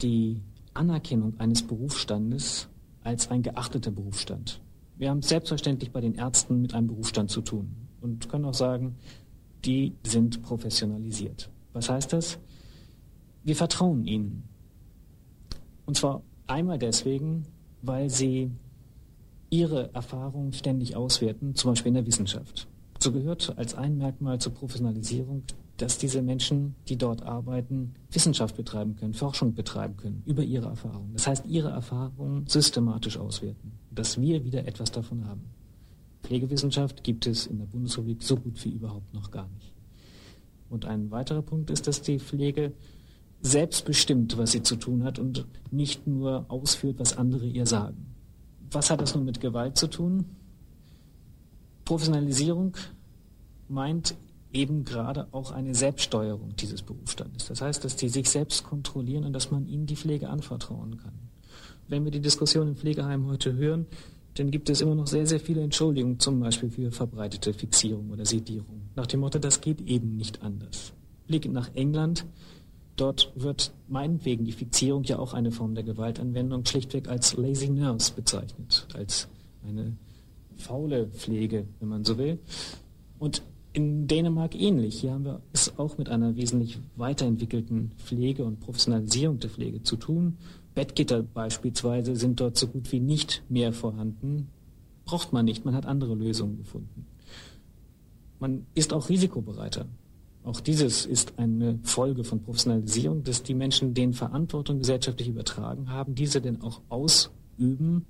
die 0.00 0.40
Anerkennung 0.72 1.34
eines 1.38 1.66
Berufsstandes 1.66 2.68
als 3.02 3.28
ein 3.28 3.42
geachteter 3.42 3.90
Berufsstand. 3.90 4.60
Wir 4.96 5.10
haben 5.10 5.20
selbstverständlich 5.20 5.90
bei 5.90 6.00
den 6.00 6.14
Ärzten 6.14 6.62
mit 6.62 6.74
einem 6.74 6.86
Berufsstand 6.86 7.30
zu 7.30 7.40
tun 7.40 7.74
und 8.00 8.28
können 8.28 8.44
auch 8.44 8.54
sagen, 8.54 8.94
die 9.64 9.94
sind 10.04 10.42
professionalisiert. 10.42 11.50
Was 11.72 11.90
heißt 11.90 12.12
das? 12.12 12.38
Wir 13.42 13.56
vertrauen 13.56 14.04
ihnen. 14.04 14.44
Und 15.84 15.96
zwar 15.96 16.22
einmal 16.46 16.78
deswegen, 16.78 17.46
weil 17.82 18.10
sie 18.10 18.52
ihre 19.50 19.92
Erfahrungen 19.92 20.52
ständig 20.52 20.94
auswerten, 20.94 21.56
zum 21.56 21.72
Beispiel 21.72 21.88
in 21.88 21.94
der 21.94 22.06
Wissenschaft. 22.06 22.68
So 23.00 23.10
gehört 23.10 23.58
als 23.58 23.74
ein 23.74 23.98
Merkmal 23.98 24.40
zur 24.40 24.54
Professionalisierung, 24.54 25.42
dass 25.76 25.98
diese 25.98 26.22
Menschen, 26.22 26.76
die 26.88 26.96
dort 26.96 27.22
arbeiten, 27.22 27.94
Wissenschaft 28.10 28.56
betreiben 28.56 28.94
können, 28.96 29.14
Forschung 29.14 29.54
betreiben 29.54 29.96
können 29.96 30.22
über 30.24 30.42
ihre 30.42 30.68
Erfahrungen. 30.68 31.12
Das 31.12 31.26
heißt, 31.26 31.46
ihre 31.46 31.70
Erfahrungen 31.70 32.46
systematisch 32.46 33.16
auswerten, 33.16 33.72
dass 33.90 34.20
wir 34.20 34.44
wieder 34.44 34.66
etwas 34.66 34.92
davon 34.92 35.26
haben. 35.26 35.42
Pflegewissenschaft 36.22 37.02
gibt 37.02 37.26
es 37.26 37.46
in 37.46 37.58
der 37.58 37.66
Bundesrepublik 37.66 38.22
so 38.22 38.36
gut 38.36 38.64
wie 38.64 38.70
überhaupt 38.70 39.12
noch 39.12 39.30
gar 39.30 39.48
nicht. 39.48 39.72
Und 40.70 40.86
ein 40.86 41.10
weiterer 41.10 41.42
Punkt 41.42 41.70
ist, 41.70 41.86
dass 41.86 42.02
die 42.02 42.18
Pflege 42.18 42.72
selbst 43.42 43.84
bestimmt, 43.84 44.38
was 44.38 44.52
sie 44.52 44.62
zu 44.62 44.76
tun 44.76 45.04
hat 45.04 45.18
und 45.18 45.46
nicht 45.70 46.06
nur 46.06 46.46
ausführt, 46.48 46.98
was 46.98 47.16
andere 47.16 47.46
ihr 47.46 47.66
sagen. 47.66 48.06
Was 48.70 48.90
hat 48.90 49.02
das 49.02 49.14
nun 49.14 49.24
mit 49.24 49.40
Gewalt 49.40 49.76
zu 49.76 49.88
tun? 49.88 50.24
Professionalisierung 51.84 52.76
meint 53.68 54.14
eben 54.54 54.84
gerade 54.84 55.26
auch 55.32 55.50
eine 55.50 55.74
Selbststeuerung 55.74 56.56
dieses 56.56 56.82
Berufsstandes. 56.82 57.46
Das 57.46 57.60
heißt, 57.60 57.84
dass 57.84 57.96
die 57.96 58.08
sich 58.08 58.30
selbst 58.30 58.64
kontrollieren 58.64 59.24
und 59.24 59.32
dass 59.32 59.50
man 59.50 59.66
ihnen 59.66 59.86
die 59.86 59.96
Pflege 59.96 60.30
anvertrauen 60.30 60.96
kann. 60.98 61.12
Wenn 61.88 62.04
wir 62.04 62.10
die 62.10 62.20
Diskussion 62.20 62.68
im 62.68 62.76
Pflegeheim 62.76 63.26
heute 63.26 63.54
hören, 63.54 63.86
dann 64.34 64.50
gibt 64.50 64.70
es 64.70 64.80
immer 64.80 64.94
noch 64.94 65.06
sehr, 65.06 65.26
sehr 65.26 65.40
viele 65.40 65.62
Entschuldigungen, 65.62 66.18
zum 66.18 66.40
Beispiel 66.40 66.70
für 66.70 66.90
verbreitete 66.90 67.52
Fixierung 67.52 68.10
oder 68.10 68.24
Sedierung. 68.24 68.88
Nach 68.96 69.06
dem 69.06 69.20
Motto, 69.20 69.38
das 69.38 69.60
geht 69.60 69.80
eben 69.82 70.16
nicht 70.16 70.42
anders. 70.42 70.92
Blick 71.26 71.50
nach 71.50 71.74
England, 71.74 72.24
dort 72.96 73.32
wird 73.34 73.72
meinetwegen 73.88 74.44
die 74.44 74.52
Fixierung 74.52 75.04
ja 75.04 75.18
auch 75.18 75.34
eine 75.34 75.52
Form 75.52 75.74
der 75.74 75.84
Gewaltanwendung 75.84 76.64
schlichtweg 76.64 77.08
als 77.08 77.36
lazy 77.36 77.68
nurse 77.68 78.12
bezeichnet, 78.14 78.86
als 78.94 79.28
eine 79.66 79.96
faule 80.56 81.08
Pflege, 81.08 81.66
wenn 81.80 81.88
man 81.88 82.04
so 82.04 82.18
will. 82.18 82.38
Und 83.18 83.42
in 83.74 84.06
Dänemark 84.06 84.54
ähnlich. 84.54 85.00
Hier 85.00 85.12
haben 85.12 85.24
wir 85.24 85.42
es 85.52 85.78
auch 85.78 85.98
mit 85.98 86.08
einer 86.08 86.36
wesentlich 86.36 86.78
weiterentwickelten 86.96 87.90
Pflege 87.98 88.44
und 88.44 88.60
Professionalisierung 88.60 89.40
der 89.40 89.50
Pflege 89.50 89.82
zu 89.82 89.96
tun. 89.96 90.38
Bettgitter 90.74 91.22
beispielsweise 91.22 92.16
sind 92.16 92.40
dort 92.40 92.56
so 92.56 92.68
gut 92.68 92.90
wie 92.92 93.00
nicht 93.00 93.42
mehr 93.48 93.72
vorhanden. 93.72 94.48
Braucht 95.04 95.32
man 95.32 95.44
nicht, 95.44 95.64
man 95.64 95.74
hat 95.74 95.86
andere 95.86 96.14
Lösungen 96.14 96.56
gefunden. 96.56 97.06
Man 98.38 98.64
ist 98.74 98.92
auch 98.92 99.08
risikobereiter. 99.08 99.86
Auch 100.44 100.60
dieses 100.60 101.04
ist 101.04 101.34
eine 101.38 101.80
Folge 101.82 102.22
von 102.22 102.42
Professionalisierung, 102.42 103.24
dass 103.24 103.42
die 103.42 103.54
Menschen 103.54 103.92
den 103.92 104.12
Verantwortung 104.12 104.78
gesellschaftlich 104.78 105.28
übertragen 105.28 105.90
haben, 105.90 106.14
diese 106.14 106.40
denn 106.40 106.62
auch 106.62 106.80
ausüben, 106.90 108.06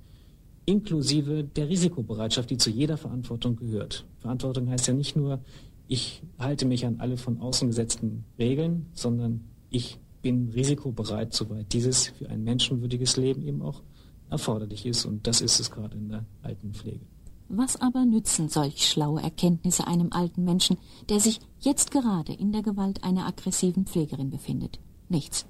inklusive 0.65 1.43
der 1.43 1.69
Risikobereitschaft, 1.69 2.49
die 2.49 2.57
zu 2.57 2.69
jeder 2.69 2.97
Verantwortung 2.97 3.55
gehört. 3.55 4.05
Verantwortung 4.19 4.69
heißt 4.69 4.87
ja 4.87 4.93
nicht 4.93 5.15
nur, 5.15 5.39
ich 5.87 6.23
halte 6.39 6.65
mich 6.65 6.85
an 6.85 6.99
alle 6.99 7.17
von 7.17 7.39
außen 7.39 7.67
gesetzten 7.67 8.25
Regeln, 8.39 8.87
sondern 8.93 9.45
ich 9.69 9.99
bin 10.21 10.49
risikobereit, 10.49 11.33
soweit 11.33 11.71
dieses 11.73 12.07
für 12.07 12.29
ein 12.29 12.43
menschenwürdiges 12.43 13.17
Leben 13.17 13.43
eben 13.43 13.61
auch 13.61 13.83
erforderlich 14.29 14.85
ist. 14.87 15.05
Und 15.05 15.27
das 15.27 15.41
ist 15.41 15.59
es 15.59 15.69
gerade 15.69 15.97
in 15.97 16.09
der 16.09 16.25
Altenpflege. 16.41 17.01
Was 17.47 17.79
aber 17.79 18.05
nützen 18.05 18.49
solch 18.49 18.87
schlaue 18.87 19.21
Erkenntnisse 19.21 19.85
einem 19.85 20.11
alten 20.11 20.43
Menschen, 20.43 20.77
der 21.09 21.19
sich 21.19 21.39
jetzt 21.59 21.91
gerade 21.91 22.33
in 22.33 22.51
der 22.51 22.63
Gewalt 22.63 23.03
einer 23.03 23.27
aggressiven 23.27 23.85
Pflegerin 23.85 24.31
befindet? 24.31 24.79
Nichts 25.09 25.45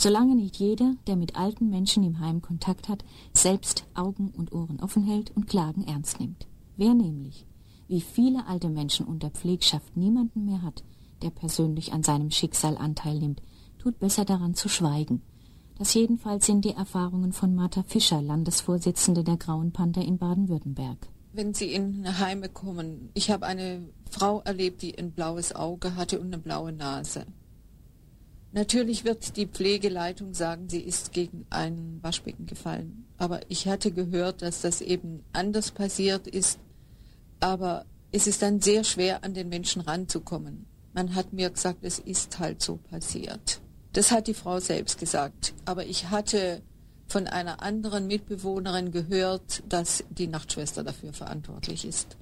solange 0.00 0.34
nicht 0.34 0.56
jeder, 0.56 0.94
der 1.06 1.16
mit 1.16 1.36
alten 1.36 1.68
Menschen 1.68 2.02
im 2.02 2.20
Heim 2.20 2.40
Kontakt 2.40 2.88
hat, 2.88 3.04
selbst 3.34 3.84
Augen 3.94 4.30
und 4.30 4.52
Ohren 4.52 4.80
offen 4.80 5.04
hält 5.04 5.30
und 5.36 5.46
Klagen 5.46 5.84
ernst 5.84 6.20
nimmt. 6.20 6.46
Wer 6.76 6.94
nämlich, 6.94 7.46
wie 7.86 8.00
viele 8.00 8.46
alte 8.46 8.70
Menschen 8.70 9.06
unter 9.06 9.30
Pflegschaft 9.30 9.96
niemanden 9.96 10.46
mehr 10.46 10.62
hat, 10.62 10.84
der 11.22 11.30
persönlich 11.30 11.92
an 11.92 12.02
seinem 12.02 12.30
Schicksal 12.30 12.78
Anteil 12.78 13.18
nimmt, 13.18 13.42
tut 13.78 13.98
besser 13.98 14.24
daran 14.24 14.54
zu 14.54 14.68
schweigen. 14.68 15.22
Das 15.76 15.92
jedenfalls 15.94 16.46
sind 16.46 16.64
die 16.64 16.74
Erfahrungen 16.74 17.32
von 17.32 17.54
Martha 17.54 17.82
Fischer, 17.82 18.22
Landesvorsitzende 18.22 19.24
der 19.24 19.36
Grauen 19.36 19.72
Panther 19.72 20.02
in 20.02 20.18
Baden-Württemberg. 20.18 21.08
Wenn 21.32 21.54
Sie 21.54 21.72
in 21.72 22.18
Heime 22.18 22.48
kommen, 22.48 23.10
ich 23.14 23.30
habe 23.30 23.46
eine 23.46 23.88
Frau 24.10 24.40
erlebt, 24.40 24.82
die 24.82 24.98
ein 24.98 25.12
blaues 25.12 25.54
Auge 25.54 25.94
hatte 25.94 26.20
und 26.20 26.28
eine 26.28 26.38
blaue 26.38 26.72
Nase. 26.72 27.26
Natürlich 28.52 29.04
wird 29.04 29.36
die 29.36 29.46
Pflegeleitung 29.46 30.34
sagen, 30.34 30.68
sie 30.68 30.80
ist 30.80 31.12
gegen 31.12 31.46
ein 31.50 32.00
Waschbecken 32.02 32.46
gefallen. 32.46 33.06
Aber 33.16 33.40
ich 33.48 33.68
hatte 33.68 33.92
gehört, 33.92 34.42
dass 34.42 34.60
das 34.60 34.80
eben 34.80 35.22
anders 35.32 35.70
passiert 35.70 36.26
ist. 36.26 36.58
Aber 37.38 37.84
es 38.10 38.26
ist 38.26 38.42
dann 38.42 38.60
sehr 38.60 38.82
schwer, 38.82 39.22
an 39.22 39.34
den 39.34 39.48
Menschen 39.48 39.82
ranzukommen. 39.82 40.66
Man 40.92 41.14
hat 41.14 41.32
mir 41.32 41.50
gesagt, 41.50 41.78
es 41.82 42.00
ist 42.00 42.40
halt 42.40 42.60
so 42.60 42.76
passiert. 42.76 43.60
Das 43.92 44.10
hat 44.10 44.26
die 44.26 44.34
Frau 44.34 44.58
selbst 44.58 44.98
gesagt. 44.98 45.54
Aber 45.64 45.86
ich 45.86 46.10
hatte 46.10 46.62
von 47.06 47.28
einer 47.28 47.62
anderen 47.62 48.08
Mitbewohnerin 48.08 48.90
gehört, 48.90 49.62
dass 49.68 50.04
die 50.10 50.26
Nachtschwester 50.26 50.82
dafür 50.82 51.12
verantwortlich 51.12 51.84
ist. 51.84 52.16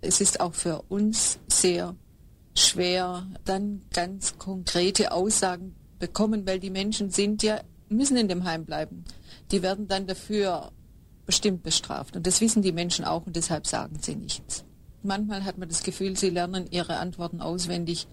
Es 0.00 0.20
ist 0.20 0.40
auch 0.40 0.54
für 0.54 0.82
uns 0.88 1.40
sehr 1.48 1.96
schwer 2.58 3.26
dann 3.44 3.82
ganz 3.92 4.38
konkrete 4.38 5.12
Aussagen 5.12 5.74
bekommen, 5.98 6.46
weil 6.46 6.60
die 6.60 6.70
Menschen 6.70 7.10
sind 7.10 7.42
ja, 7.42 7.60
müssen 7.88 8.16
in 8.16 8.28
dem 8.28 8.44
Heim 8.44 8.64
bleiben. 8.64 9.04
Die 9.50 9.62
werden 9.62 9.88
dann 9.88 10.06
dafür 10.06 10.70
bestimmt 11.26 11.62
bestraft. 11.62 12.16
Und 12.16 12.26
das 12.26 12.40
wissen 12.40 12.62
die 12.62 12.72
Menschen 12.72 13.04
auch 13.04 13.26
und 13.26 13.36
deshalb 13.36 13.66
sagen 13.66 13.98
sie 14.00 14.16
nichts. 14.16 14.64
Manchmal 15.02 15.44
hat 15.44 15.58
man 15.58 15.68
das 15.68 15.82
Gefühl, 15.82 16.16
sie 16.16 16.30
lernen 16.30 16.66
ihre 16.70 16.96
Antworten 16.96 17.40
auswendig. 17.40 18.08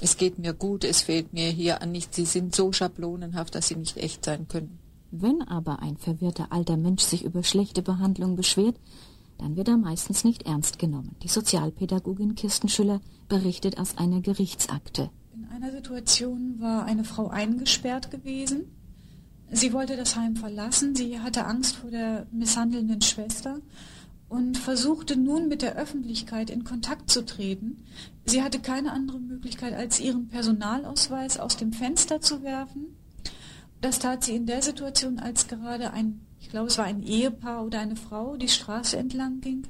Es 0.00 0.16
geht 0.16 0.38
mir 0.38 0.52
gut, 0.52 0.84
es 0.84 1.02
fehlt 1.02 1.32
mir 1.32 1.50
hier 1.50 1.82
an 1.82 1.92
nichts. 1.92 2.16
Sie 2.16 2.24
sind 2.26 2.54
so 2.54 2.72
schablonenhaft, 2.72 3.54
dass 3.54 3.68
sie 3.68 3.76
nicht 3.76 3.96
echt 3.96 4.24
sein 4.24 4.48
können. 4.48 4.78
Wenn 5.10 5.42
aber 5.42 5.80
ein 5.80 5.96
verwirrter 5.96 6.48
alter 6.50 6.76
Mensch 6.76 7.02
sich 7.02 7.24
über 7.24 7.42
schlechte 7.42 7.80
Behandlung 7.80 8.36
beschwert, 8.36 8.76
dann 9.38 9.56
wird 9.56 9.68
er 9.68 9.76
meistens 9.76 10.24
nicht 10.24 10.44
ernst 10.46 10.78
genommen. 10.78 11.16
Die 11.22 11.28
Sozialpädagogin 11.28 12.34
Kirsten 12.34 12.68
Schüller 12.68 13.00
berichtet 13.28 13.78
aus 13.78 13.98
einer 13.98 14.20
Gerichtsakte. 14.20 15.10
In 15.34 15.46
einer 15.46 15.72
Situation 15.72 16.60
war 16.60 16.84
eine 16.84 17.04
Frau 17.04 17.28
eingesperrt 17.28 18.10
gewesen. 18.10 18.64
Sie 19.50 19.72
wollte 19.72 19.96
das 19.96 20.16
Heim 20.16 20.36
verlassen. 20.36 20.94
Sie 20.94 21.20
hatte 21.20 21.46
Angst 21.46 21.76
vor 21.76 21.90
der 21.90 22.26
misshandelnden 22.32 23.00
Schwester 23.00 23.60
und 24.28 24.58
versuchte 24.58 25.16
nun 25.16 25.48
mit 25.48 25.62
der 25.62 25.76
Öffentlichkeit 25.76 26.50
in 26.50 26.64
Kontakt 26.64 27.10
zu 27.10 27.24
treten. 27.24 27.84
Sie 28.24 28.42
hatte 28.42 28.58
keine 28.58 28.92
andere 28.92 29.20
Möglichkeit, 29.20 29.74
als 29.74 30.00
ihren 30.00 30.28
Personalausweis 30.28 31.38
aus 31.38 31.56
dem 31.56 31.72
Fenster 31.72 32.20
zu 32.20 32.42
werfen. 32.42 32.96
Das 33.80 34.00
tat 34.00 34.24
sie 34.24 34.34
in 34.34 34.46
der 34.46 34.62
Situation, 34.62 35.18
als 35.20 35.46
gerade 35.46 35.92
ein 35.92 36.25
ich 36.40 36.50
glaube, 36.50 36.68
es 36.68 36.78
war 36.78 36.84
ein 36.84 37.02
Ehepaar 37.02 37.64
oder 37.64 37.80
eine 37.80 37.96
Frau, 37.96 38.36
die 38.36 38.48
Straße 38.48 38.96
entlang 38.96 39.40
ging. 39.40 39.66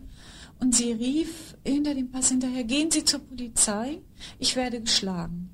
Und 0.58 0.74
sie 0.74 0.92
rief 0.92 1.56
hinter 1.64 1.94
dem 1.94 2.10
Pass 2.10 2.30
hinterher, 2.30 2.64
gehen 2.64 2.90
Sie 2.90 3.04
zur 3.04 3.20
Polizei, 3.20 4.00
ich 4.38 4.56
werde 4.56 4.80
geschlagen. 4.80 5.50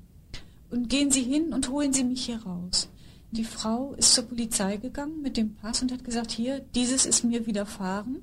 Und 0.69 0.89
gehen 0.89 1.11
Sie 1.11 1.23
hin 1.23 1.53
und 1.53 1.69
holen 1.69 1.93
Sie 1.93 2.03
mich 2.03 2.25
hier 2.25 2.41
raus. 2.43 2.89
Die 3.31 3.43
Frau 3.43 3.93
ist 3.95 4.13
zur 4.13 4.25
Polizei 4.25 4.77
gegangen 4.77 5.21
mit 5.21 5.37
dem 5.37 5.55
Pass 5.55 5.81
und 5.81 5.91
hat 5.91 6.03
gesagt, 6.03 6.31
hier, 6.31 6.59
dieses 6.59 7.05
ist 7.05 7.23
mir 7.23 7.45
widerfahren. 7.45 8.21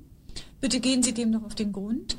Bitte 0.59 0.79
gehen 0.79 1.03
Sie 1.03 1.13
dem 1.13 1.31
noch 1.31 1.43
auf 1.43 1.55
den 1.55 1.71
Grund. 1.71 2.17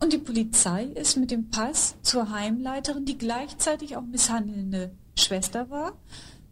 Und 0.00 0.12
die 0.12 0.18
Polizei 0.18 0.84
ist 0.84 1.16
mit 1.16 1.30
dem 1.30 1.48
Pass 1.48 1.96
zur 2.02 2.30
Heimleiterin, 2.30 3.06
die 3.06 3.16
gleichzeitig 3.16 3.96
auch 3.96 4.02
misshandelnde 4.02 4.92
Schwester 5.18 5.70
war, 5.70 5.98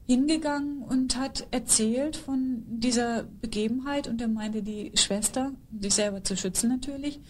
hingegangen 0.06 0.82
und 0.82 1.16
hat 1.16 1.46
erzählt 1.50 2.16
von 2.16 2.62
dieser 2.66 3.24
Begebenheit 3.40 4.06
und 4.06 4.20
er 4.20 4.28
meinte 4.28 4.62
die 4.62 4.92
Schwester, 4.94 5.52
sich 5.80 5.94
selber 5.94 6.22
zu 6.22 6.36
schützen 6.36 6.68
natürlich, 6.68 7.20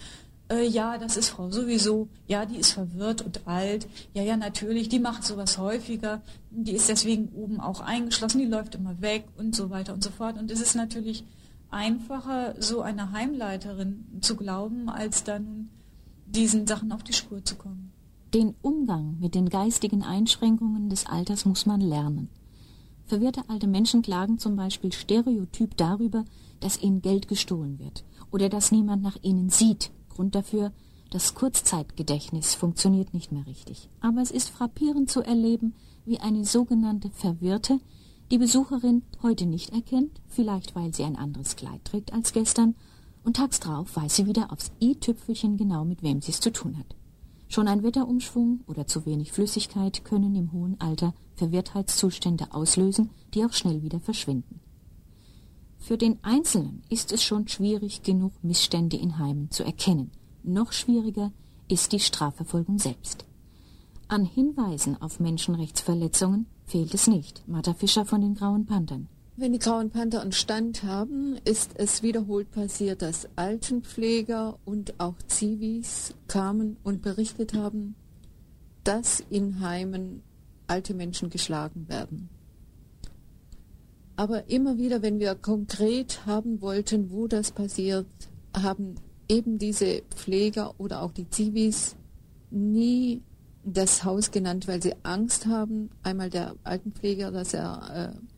äh, 0.51 0.67
ja, 0.67 0.99
das 0.99 1.17
ist 1.17 1.31
Frau 1.31 1.51
sowieso, 1.51 2.09
ja, 2.27 2.45
die 2.47 2.57
ist 2.57 2.73
verwirrt 2.73 3.23
und 3.23 3.47
alt, 3.47 3.87
ja, 4.13 4.23
ja, 4.23 4.37
natürlich, 4.37 4.89
die 4.89 4.99
macht 4.99 5.25
sowas 5.25 5.59
häufiger, 5.59 6.21
die 6.51 6.73
ist 6.73 6.89
deswegen 6.89 7.29
oben 7.29 7.61
auch 7.61 7.81
eingeschlossen, 7.81 8.41
die 8.41 8.47
läuft 8.47 8.75
immer 8.75 9.01
weg 9.01 9.25
und 9.37 9.55
so 9.55 9.71
weiter 9.71 9.95
und 9.95 10.03
so 10.05 10.11
fort. 10.11 10.37
Und 10.39 10.51
es 10.51 10.61
ist 10.61 10.75
natürlich 10.75 11.25
einfacher, 11.71 12.55
so 12.61 12.83
einer 12.83 13.13
Heimleiterin 13.13 14.05
zu 14.21 14.37
glauben, 14.37 14.89
als 14.89 15.25
dann 15.25 15.71
diesen 16.27 16.67
Sachen 16.67 16.93
auf 16.93 17.03
die 17.03 17.13
Spur 17.13 17.45
zu 17.45 17.57
kommen. 17.57 17.93
Den 18.35 18.55
Umgang 18.63 19.19
mit 19.21 19.35
den 19.35 19.49
geistigen 19.49 20.03
Einschränkungen 20.03 20.91
des 20.91 21.07
Alters 21.07 21.45
muss 21.45 21.67
man 21.67 21.81
lernen. 21.81 22.29
Verwirrte 23.07 23.43
alte 23.49 23.67
Menschen 23.67 24.03
klagen 24.03 24.39
zum 24.39 24.57
Beispiel 24.57 24.93
stereotyp 24.93 25.77
darüber, 25.77 26.25
dass 26.61 26.81
ihnen 26.81 27.03
Geld 27.03 27.29
gestohlen 27.29 27.79
wird 27.79 28.05
oder 28.31 28.49
dass 28.49 28.73
niemand 28.73 29.03
nach 29.03 29.17
ihnen 29.23 29.51
sieht. 29.51 29.91
Grund 30.09 30.35
dafür, 30.35 30.73
das 31.11 31.35
Kurzzeitgedächtnis 31.35 32.55
funktioniert 32.55 33.15
nicht 33.15 33.31
mehr 33.31 33.47
richtig. 33.47 33.89
Aber 34.01 34.21
es 34.23 34.31
ist 34.31 34.49
frappierend 34.49 35.11
zu 35.11 35.21
erleben, 35.23 35.75
wie 36.05 36.19
eine 36.19 36.45
sogenannte 36.45 37.11
Verwirrte 37.11 37.79
die 38.31 38.39
Besucherin 38.39 39.03
heute 39.23 39.47
nicht 39.47 39.71
erkennt, 39.71 40.21
vielleicht 40.29 40.75
weil 40.75 40.95
sie 40.95 41.05
ein 41.05 41.17
anderes 41.17 41.57
Kleid 41.57 41.85
trägt 41.85 42.13
als 42.13 42.33
gestern, 42.33 42.75
und 43.23 43.37
tags 43.37 43.61
drauf 43.61 43.97
weiß 43.97 44.17
sie 44.17 44.27
wieder 44.27 44.53
aufs 44.53 44.73
i-Tüpfelchen 44.81 45.57
genau, 45.57 45.85
mit 45.85 46.03
wem 46.03 46.21
sie 46.21 46.31
es 46.31 46.41
zu 46.41 46.53
tun 46.53 46.77
hat. 46.79 46.95
Schon 47.55 47.69
ein 47.69 47.85
Wetterumschwung 47.85 48.65
oder 48.67 48.89
zu 48.89 49.07
wenig 49.07 49.31
Flüssigkeit 49.31 50.05
können 50.05 50.35
im 50.35 50.51
hohen 50.51 50.75
Alter 50.81 51.15
Verwirrtheitszustände 51.37 52.53
auslösen, 52.53 53.11
die 53.33 53.45
auch 53.45 53.53
schnell 53.53 53.81
wieder 53.81 54.01
verschwinden. 54.01 54.59
Für 55.79 55.97
den 55.97 56.19
Einzelnen 56.25 56.83
ist 56.89 57.13
es 57.13 57.23
schon 57.23 57.47
schwierig 57.47 58.03
genug, 58.03 58.33
Missstände 58.43 58.97
in 58.97 59.19
Heimen 59.19 59.53
zu 59.53 59.63
erkennen. 59.63 60.11
Noch 60.43 60.73
schwieriger 60.73 61.31
ist 61.69 61.93
die 61.93 62.01
Strafverfolgung 62.01 62.81
selbst. 62.81 63.25
An 64.09 64.25
Hinweisen 64.25 65.01
auf 65.01 65.21
Menschenrechtsverletzungen 65.21 66.47
fehlt 66.65 66.93
es 66.93 67.07
nicht. 67.07 67.47
Martha 67.47 67.73
Fischer 67.73 68.05
von 68.05 68.21
den 68.21 68.35
Grauen 68.35 68.67
Panthern. 68.67 69.09
Wenn 69.37 69.53
die 69.53 69.59
Grauen 69.59 69.91
Panther 69.91 70.23
einen 70.23 70.31
Stand 70.31 70.85
haben, 70.85 71.37
ist 71.45 71.73
es 71.75 72.05
wiederholt 72.05 72.53
passiert, 72.53 73.03
dass 73.03 73.29
Altenpfleger 73.35 74.61
und 74.65 74.95
auch 74.99 75.17
Zivis 75.27 76.15
kamen 76.29 76.77
und 76.85 77.03
berichtet 77.03 77.53
haben, 77.53 77.97
dass 78.85 79.19
in 79.31 79.59
Heimen 79.59 80.23
alte 80.69 80.95
Menschen 80.95 81.31
geschlagen 81.31 81.89
werden. 81.89 82.29
Aber 84.15 84.49
immer 84.49 84.79
wieder, 84.79 85.03
wenn 85.03 85.19
wir 85.19 85.35
konkret 85.35 86.25
haben 86.27 86.61
wollten, 86.61 87.11
wo 87.11 87.27
das 87.27 87.51
passiert, 87.51 88.07
haben 88.57 88.95
eben 89.29 89.59
diese 89.59 90.03
Pfleger 90.15 90.79
oder 90.79 91.03
auch 91.03 91.11
die 91.11 91.29
Zivis 91.29 91.97
nie 92.51 93.21
das 93.65 94.05
Haus 94.05 94.31
genannt, 94.31 94.69
weil 94.69 94.81
sie 94.81 94.95
Angst 95.03 95.47
haben. 95.47 95.91
Einmal 96.05 96.31
der 96.31 96.55
Altenpfleger, 96.63 97.33
dass 97.33 97.53
er 97.53 98.13
äh, 98.15 98.34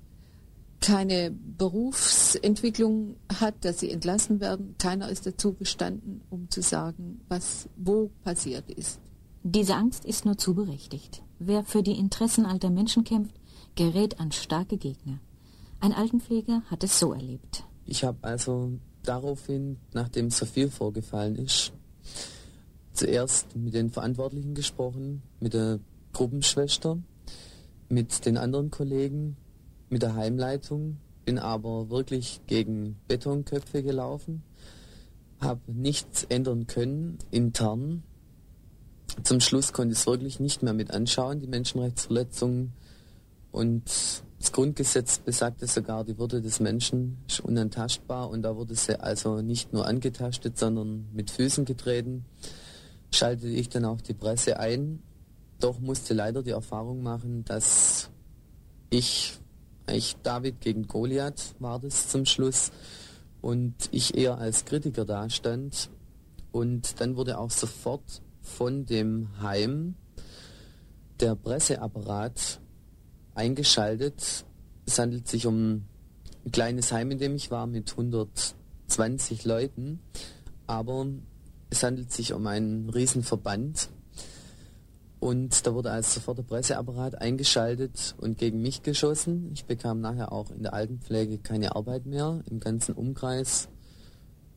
keine 0.80 1.30
Berufsentwicklung 1.30 3.16
hat, 3.40 3.64
dass 3.64 3.80
sie 3.80 3.90
entlassen 3.90 4.40
werden. 4.40 4.74
Keiner 4.78 5.08
ist 5.08 5.26
dazu 5.26 5.54
gestanden, 5.54 6.22
um 6.30 6.50
zu 6.50 6.62
sagen, 6.62 7.20
was 7.28 7.68
wo 7.76 8.10
passiert 8.22 8.70
ist. 8.70 9.00
Diese 9.42 9.74
Angst 9.74 10.04
ist 10.04 10.24
nur 10.24 10.36
zu 10.36 10.54
berechtigt. 10.54 11.22
Wer 11.38 11.64
für 11.64 11.82
die 11.82 11.98
Interessen 11.98 12.46
alter 12.46 12.70
Menschen 12.70 13.04
kämpft, 13.04 13.34
gerät 13.74 14.18
an 14.18 14.32
starke 14.32 14.76
Gegner. 14.76 15.20
Ein 15.80 15.92
Altenpfleger 15.92 16.62
hat 16.70 16.82
es 16.82 16.98
so 16.98 17.12
erlebt. 17.12 17.64
Ich 17.84 18.02
habe 18.02 18.18
also 18.22 18.72
daraufhin, 19.04 19.78
nachdem 19.92 20.30
so 20.30 20.46
viel 20.46 20.70
vorgefallen 20.70 21.36
ist, 21.36 21.72
zuerst 22.92 23.54
mit 23.54 23.74
den 23.74 23.90
Verantwortlichen 23.90 24.54
gesprochen, 24.54 25.22
mit 25.38 25.54
der 25.54 25.78
Gruppenschwester, 26.12 26.98
mit 27.88 28.26
den 28.26 28.36
anderen 28.36 28.70
Kollegen, 28.70 29.36
mit 29.88 30.02
der 30.02 30.14
Heimleitung, 30.14 30.98
bin 31.24 31.38
aber 31.38 31.90
wirklich 31.90 32.40
gegen 32.46 32.96
Betonköpfe 33.08 33.82
gelaufen, 33.82 34.42
habe 35.40 35.60
nichts 35.72 36.24
ändern 36.24 36.66
können 36.66 37.18
intern. 37.30 38.02
Zum 39.22 39.40
Schluss 39.40 39.72
konnte 39.72 39.92
ich 39.92 40.00
es 40.00 40.06
wirklich 40.06 40.40
nicht 40.40 40.62
mehr 40.62 40.74
mit 40.74 40.90
anschauen, 40.90 41.40
die 41.40 41.46
Menschenrechtsverletzungen. 41.46 42.72
Und 43.52 43.84
das 44.38 44.52
Grundgesetz 44.52 45.18
besagte 45.18 45.66
sogar, 45.66 46.04
die 46.04 46.18
Würde 46.18 46.42
des 46.42 46.60
Menschen 46.60 47.18
ist 47.28 47.40
unantastbar 47.40 48.28
und 48.28 48.42
da 48.42 48.56
wurde 48.56 48.74
sie 48.74 49.00
also 49.00 49.40
nicht 49.40 49.72
nur 49.72 49.86
angetastet, 49.86 50.58
sondern 50.58 51.08
mit 51.12 51.30
Füßen 51.30 51.64
getreten 51.64 52.26
schaltete 53.16 53.52
ich 53.52 53.68
dann 53.68 53.84
auch 53.84 54.00
die 54.00 54.14
Presse 54.14 54.58
ein. 54.58 55.02
Doch 55.60 55.80
musste 55.80 56.14
leider 56.14 56.42
die 56.42 56.50
Erfahrung 56.50 57.02
machen, 57.02 57.44
dass 57.44 58.10
ich, 58.90 59.38
ich 59.90 60.16
David 60.22 60.60
gegen 60.60 60.86
Goliath 60.86 61.54
war 61.58 61.78
das 61.78 62.08
zum 62.08 62.26
Schluss 62.26 62.72
und 63.40 63.74
ich 63.92 64.16
eher 64.16 64.38
als 64.38 64.64
Kritiker 64.64 65.04
dastand. 65.04 65.90
Und 66.52 67.00
dann 67.00 67.16
wurde 67.16 67.38
auch 67.38 67.50
sofort 67.50 68.22
von 68.40 68.86
dem 68.86 69.28
Heim 69.40 69.94
der 71.20 71.34
Presseapparat 71.34 72.60
eingeschaltet. 73.34 74.44
Es 74.86 74.98
handelt 74.98 75.28
sich 75.28 75.46
um 75.46 75.84
ein 76.44 76.52
kleines 76.52 76.92
Heim, 76.92 77.10
in 77.10 77.18
dem 77.18 77.34
ich 77.34 77.50
war, 77.50 77.66
mit 77.66 77.90
120 77.90 79.44
Leuten. 79.44 80.00
Aber 80.66 81.06
es 81.70 81.82
handelt 81.82 82.12
sich 82.12 82.32
um 82.32 82.46
einen 82.46 82.88
Riesenverband 82.90 83.90
und 85.18 85.66
da 85.66 85.74
wurde 85.74 85.90
also 85.90 86.20
sofort 86.20 86.38
der 86.38 86.42
Presseapparat 86.42 87.20
eingeschaltet 87.20 88.14
und 88.18 88.38
gegen 88.38 88.60
mich 88.60 88.82
geschossen. 88.82 89.50
Ich 89.54 89.64
bekam 89.64 90.00
nachher 90.00 90.32
auch 90.32 90.50
in 90.50 90.62
der 90.62 90.74
Altenpflege 90.74 91.38
keine 91.38 91.74
Arbeit 91.74 92.06
mehr 92.06 92.42
im 92.50 92.60
ganzen 92.60 92.94
Umkreis, 92.94 93.68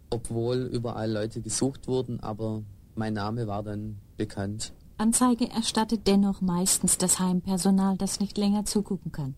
obwohl 0.10 0.70
überall 0.72 1.12
Leute 1.12 1.42
gesucht 1.42 1.88
wurden, 1.88 2.20
aber 2.20 2.64
mein 2.96 3.14
Name 3.14 3.48
war 3.48 3.64
dann 3.64 4.00
bekannt. 4.18 4.74
Anzeige 4.98 5.50
erstattet 5.50 6.08
dennoch 6.08 6.42
meistens 6.42 6.98
das 6.98 7.20
Heimpersonal, 7.20 7.98
das 7.98 8.20
nicht 8.20 8.38
länger 8.38 8.66
zugucken 8.66 9.14
kann. 9.14 9.36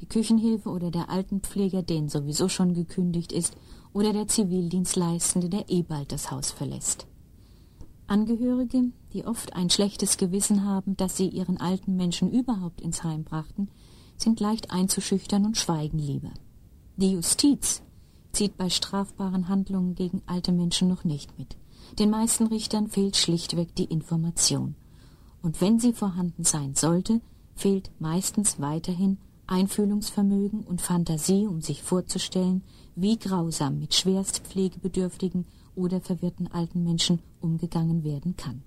Die 0.00 0.06
Küchenhilfe 0.06 0.70
oder 0.70 0.90
der 0.90 1.10
Altenpfleger, 1.10 1.82
den 1.82 2.08
sowieso 2.08 2.48
schon 2.48 2.72
gekündigt 2.72 3.30
ist, 3.32 3.54
oder 3.92 4.14
der 4.14 4.28
Zivildienstleistende, 4.28 5.50
der 5.50 5.68
eh 5.68 5.82
bald 5.82 6.10
das 6.10 6.30
Haus 6.30 6.50
verlässt. 6.50 7.06
Angehörige, 8.06 8.92
die 9.12 9.24
oft 9.24 9.54
ein 9.54 9.70
schlechtes 9.70 10.18
Gewissen 10.18 10.64
haben, 10.64 10.96
dass 10.96 11.16
sie 11.16 11.28
ihren 11.28 11.58
alten 11.58 11.96
Menschen 11.96 12.30
überhaupt 12.30 12.80
ins 12.80 13.02
Heim 13.02 13.24
brachten, 13.24 13.68
sind 14.16 14.40
leicht 14.40 14.70
einzuschüchtern 14.70 15.46
und 15.46 15.56
schweigen 15.56 15.98
lieber. 15.98 16.30
Die 16.96 17.12
Justiz 17.12 17.82
zieht 18.32 18.56
bei 18.56 18.68
strafbaren 18.68 19.48
Handlungen 19.48 19.94
gegen 19.94 20.22
alte 20.26 20.52
Menschen 20.52 20.88
noch 20.88 21.04
nicht 21.04 21.38
mit. 21.38 21.56
Den 21.98 22.10
meisten 22.10 22.46
Richtern 22.46 22.88
fehlt 22.88 23.16
schlichtweg 23.16 23.74
die 23.74 23.84
Information. 23.84 24.74
Und 25.42 25.60
wenn 25.60 25.78
sie 25.78 25.92
vorhanden 25.92 26.44
sein 26.44 26.74
sollte, 26.74 27.20
fehlt 27.54 27.90
meistens 27.98 28.60
weiterhin 28.60 29.18
Einfühlungsvermögen 29.46 30.62
und 30.64 30.80
Fantasie, 30.80 31.46
um 31.46 31.60
sich 31.60 31.82
vorzustellen, 31.82 32.62
wie 32.96 33.18
grausam 33.18 33.78
mit 33.78 33.94
schwerst 33.94 34.38
pflegebedürftigen 34.40 35.46
oder 35.76 36.00
verwirrten 36.00 36.50
alten 36.50 36.84
Menschen 36.84 37.20
umgegangen 37.40 38.04
werden 38.04 38.36
kann. 38.36 38.62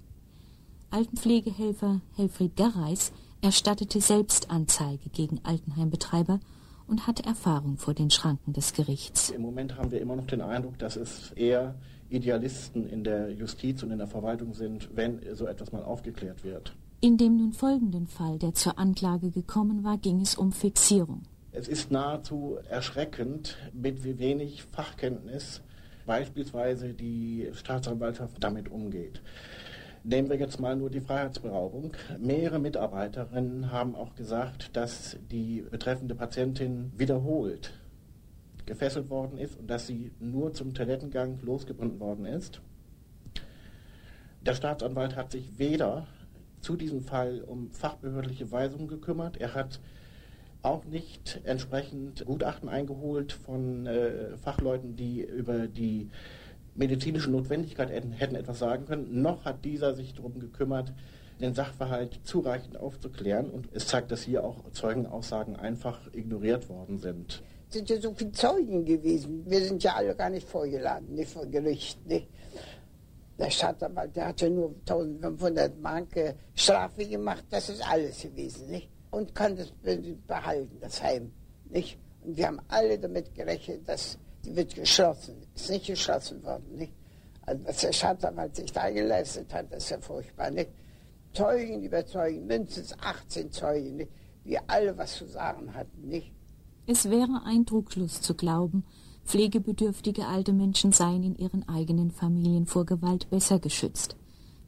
Altenpflegehelfer 0.89 2.01
Helfried 2.15 2.55
Garreis 2.55 3.11
erstattete 3.41 4.01
selbst 4.01 4.49
Anzeige 4.49 5.09
gegen 5.09 5.39
Altenheimbetreiber 5.43 6.39
und 6.87 7.05
hatte 7.05 7.25
Erfahrung 7.25 7.77
vor 7.77 7.93
den 7.93 8.09
Schranken 8.09 8.53
des 8.53 8.73
Gerichts. 8.73 9.29
Im 9.29 9.41
Moment 9.41 9.77
haben 9.77 9.91
wir 9.91 10.01
immer 10.01 10.15
noch 10.15 10.27
den 10.27 10.41
Eindruck, 10.41 10.79
dass 10.79 10.95
es 10.95 11.31
eher 11.31 11.75
Idealisten 12.09 12.87
in 12.87 13.03
der 13.03 13.31
Justiz 13.31 13.83
und 13.83 13.91
in 13.91 13.97
der 13.97 14.07
Verwaltung 14.07 14.53
sind, 14.53 14.89
wenn 14.95 15.19
so 15.35 15.45
etwas 15.45 15.71
mal 15.73 15.83
aufgeklärt 15.83 16.43
wird. 16.43 16.73
In 17.01 17.17
dem 17.17 17.37
nun 17.37 17.53
folgenden 17.53 18.07
Fall, 18.07 18.39
der 18.39 18.53
zur 18.53 18.79
Anklage 18.79 19.29
gekommen 19.29 19.83
war, 19.83 19.97
ging 19.97 20.21
es 20.21 20.35
um 20.35 20.51
Fixierung. 20.51 21.23
Es 21.51 21.67
ist 21.67 21.91
nahezu 21.91 22.57
erschreckend, 22.69 23.57
mit 23.73 24.03
wie 24.03 24.19
wenig 24.19 24.63
Fachkenntnis 24.63 25.61
beispielsweise 26.07 26.95
die 26.95 27.51
Staatsanwaltschaft 27.53 28.43
damit 28.43 28.69
umgeht. 28.69 29.21
Nehmen 30.03 30.29
wir 30.29 30.37
jetzt 30.37 30.59
mal 30.59 30.75
nur 30.75 30.89
die 30.89 31.01
Freiheitsberaubung. 31.01 31.91
Mehrere 32.17 32.57
Mitarbeiterinnen 32.57 33.71
haben 33.71 33.93
auch 33.93 34.15
gesagt, 34.15 34.75
dass 34.75 35.17
die 35.29 35.63
betreffende 35.69 36.15
Patientin 36.15 36.91
wiederholt 36.97 37.73
gefesselt 38.65 39.09
worden 39.09 39.37
ist 39.37 39.57
und 39.57 39.67
dass 39.69 39.87
sie 39.87 40.11
nur 40.19 40.53
zum 40.53 40.73
Toilettengang 40.73 41.39
losgebunden 41.41 41.99
worden 41.99 42.25
ist. 42.25 42.61
Der 44.41 44.53
Staatsanwalt 44.53 45.15
hat 45.15 45.31
sich 45.31 45.57
weder 45.57 46.07
zu 46.61 46.75
diesem 46.75 47.01
Fall 47.01 47.41
um 47.41 47.71
fachbehördliche 47.71 48.51
Weisungen 48.51 48.87
gekümmert, 48.87 49.37
er 49.37 49.53
hat 49.53 49.79
auch 50.61 50.85
nicht 50.85 51.41
entsprechend 51.43 52.25
Gutachten 52.25 52.69
eingeholt 52.69 53.31
von 53.33 53.85
äh, 53.85 54.37
Fachleuten, 54.37 54.95
die 54.95 55.21
über 55.21 55.67
die 55.67 56.09
medizinische 56.75 57.31
Notwendigkeit 57.31 57.89
hätten, 57.89 58.35
etwas 58.35 58.59
sagen 58.59 58.85
können, 58.85 59.21
noch 59.21 59.45
hat 59.45 59.65
dieser 59.65 59.95
sich 59.95 60.13
darum 60.13 60.39
gekümmert, 60.39 60.93
den 61.39 61.53
Sachverhalt 61.53 62.19
zureichend 62.23 62.77
aufzuklären. 62.77 63.49
Und 63.49 63.69
es 63.73 63.87
zeigt, 63.87 64.11
dass 64.11 64.23
hier 64.23 64.43
auch 64.43 64.69
Zeugenaussagen 64.71 65.55
einfach 65.55 65.99
ignoriert 66.13 66.69
worden 66.69 66.97
sind. 66.97 67.43
Es 67.69 67.75
sind 67.75 67.89
ja 67.89 67.99
so 67.99 68.13
viele 68.13 68.31
Zeugen 68.31 68.85
gewesen. 68.85 69.43
Wir 69.45 69.61
sind 69.61 69.83
ja 69.83 69.95
alle 69.95 70.15
gar 70.15 70.29
nicht 70.29 70.47
vorgeladen, 70.47 71.13
nicht 71.15 71.29
vor 71.29 71.45
Gericht. 71.45 72.05
Nicht? 72.05 72.27
Der 73.37 73.51
Staatsanwalt, 73.51 74.15
der 74.15 74.27
hat 74.27 74.41
ja 74.41 74.49
nur 74.49 74.73
1500 74.79 75.79
Mark 75.79 76.35
Strafe 76.55 77.05
gemacht, 77.05 77.43
das 77.51 77.69
ist 77.69 77.87
alles 77.87 78.21
gewesen. 78.21 78.71
Nicht? 78.71 78.89
Und 79.11 79.33
kann 79.33 79.55
das 79.55 79.71
behalten, 80.27 80.77
das 80.79 81.01
Heim. 81.01 81.31
Nicht? 81.69 81.97
Und 82.23 82.37
wir 82.37 82.47
haben 82.47 82.59
alle 82.67 82.99
damit 82.99 83.33
gerechnet, 83.33 83.87
dass 83.87 84.17
die 84.43 84.55
wird 84.55 84.75
geschlossen. 84.75 85.35
Ist 85.55 85.69
nicht 85.69 85.87
geschlossen 85.87 86.43
worden. 86.43 86.75
Nicht? 86.75 86.93
Also 87.41 87.65
was 87.65 87.77
der 87.77 87.93
Staatsanwalt 87.93 88.55
sich 88.55 88.71
da 88.71 88.89
geleistet 88.89 89.53
hat, 89.53 89.71
das 89.71 89.83
ist 89.83 89.89
ja 89.91 89.99
furchtbar. 89.99 90.51
Nicht? 90.51 90.69
Zeugen 91.33 91.83
überzeugen, 91.83 92.45
mindestens 92.47 92.93
18 92.99 93.51
Zeugen, 93.51 94.07
die 94.43 94.57
alle 94.67 94.97
was 94.97 95.15
zu 95.15 95.25
sagen 95.25 95.73
hatten, 95.73 96.07
nicht? 96.07 96.31
Es 96.87 97.09
wäre 97.09 97.41
ein 97.45 97.65
Trugschluss 97.65 98.21
zu 98.21 98.33
glauben, 98.33 98.85
pflegebedürftige 99.25 100.25
alte 100.25 100.53
Menschen 100.53 100.93
seien 100.93 101.23
in 101.23 101.35
ihren 101.35 101.67
eigenen 101.67 102.11
Familien 102.11 102.65
vor 102.65 102.85
Gewalt 102.85 103.29
besser 103.29 103.59
geschützt. 103.59 104.15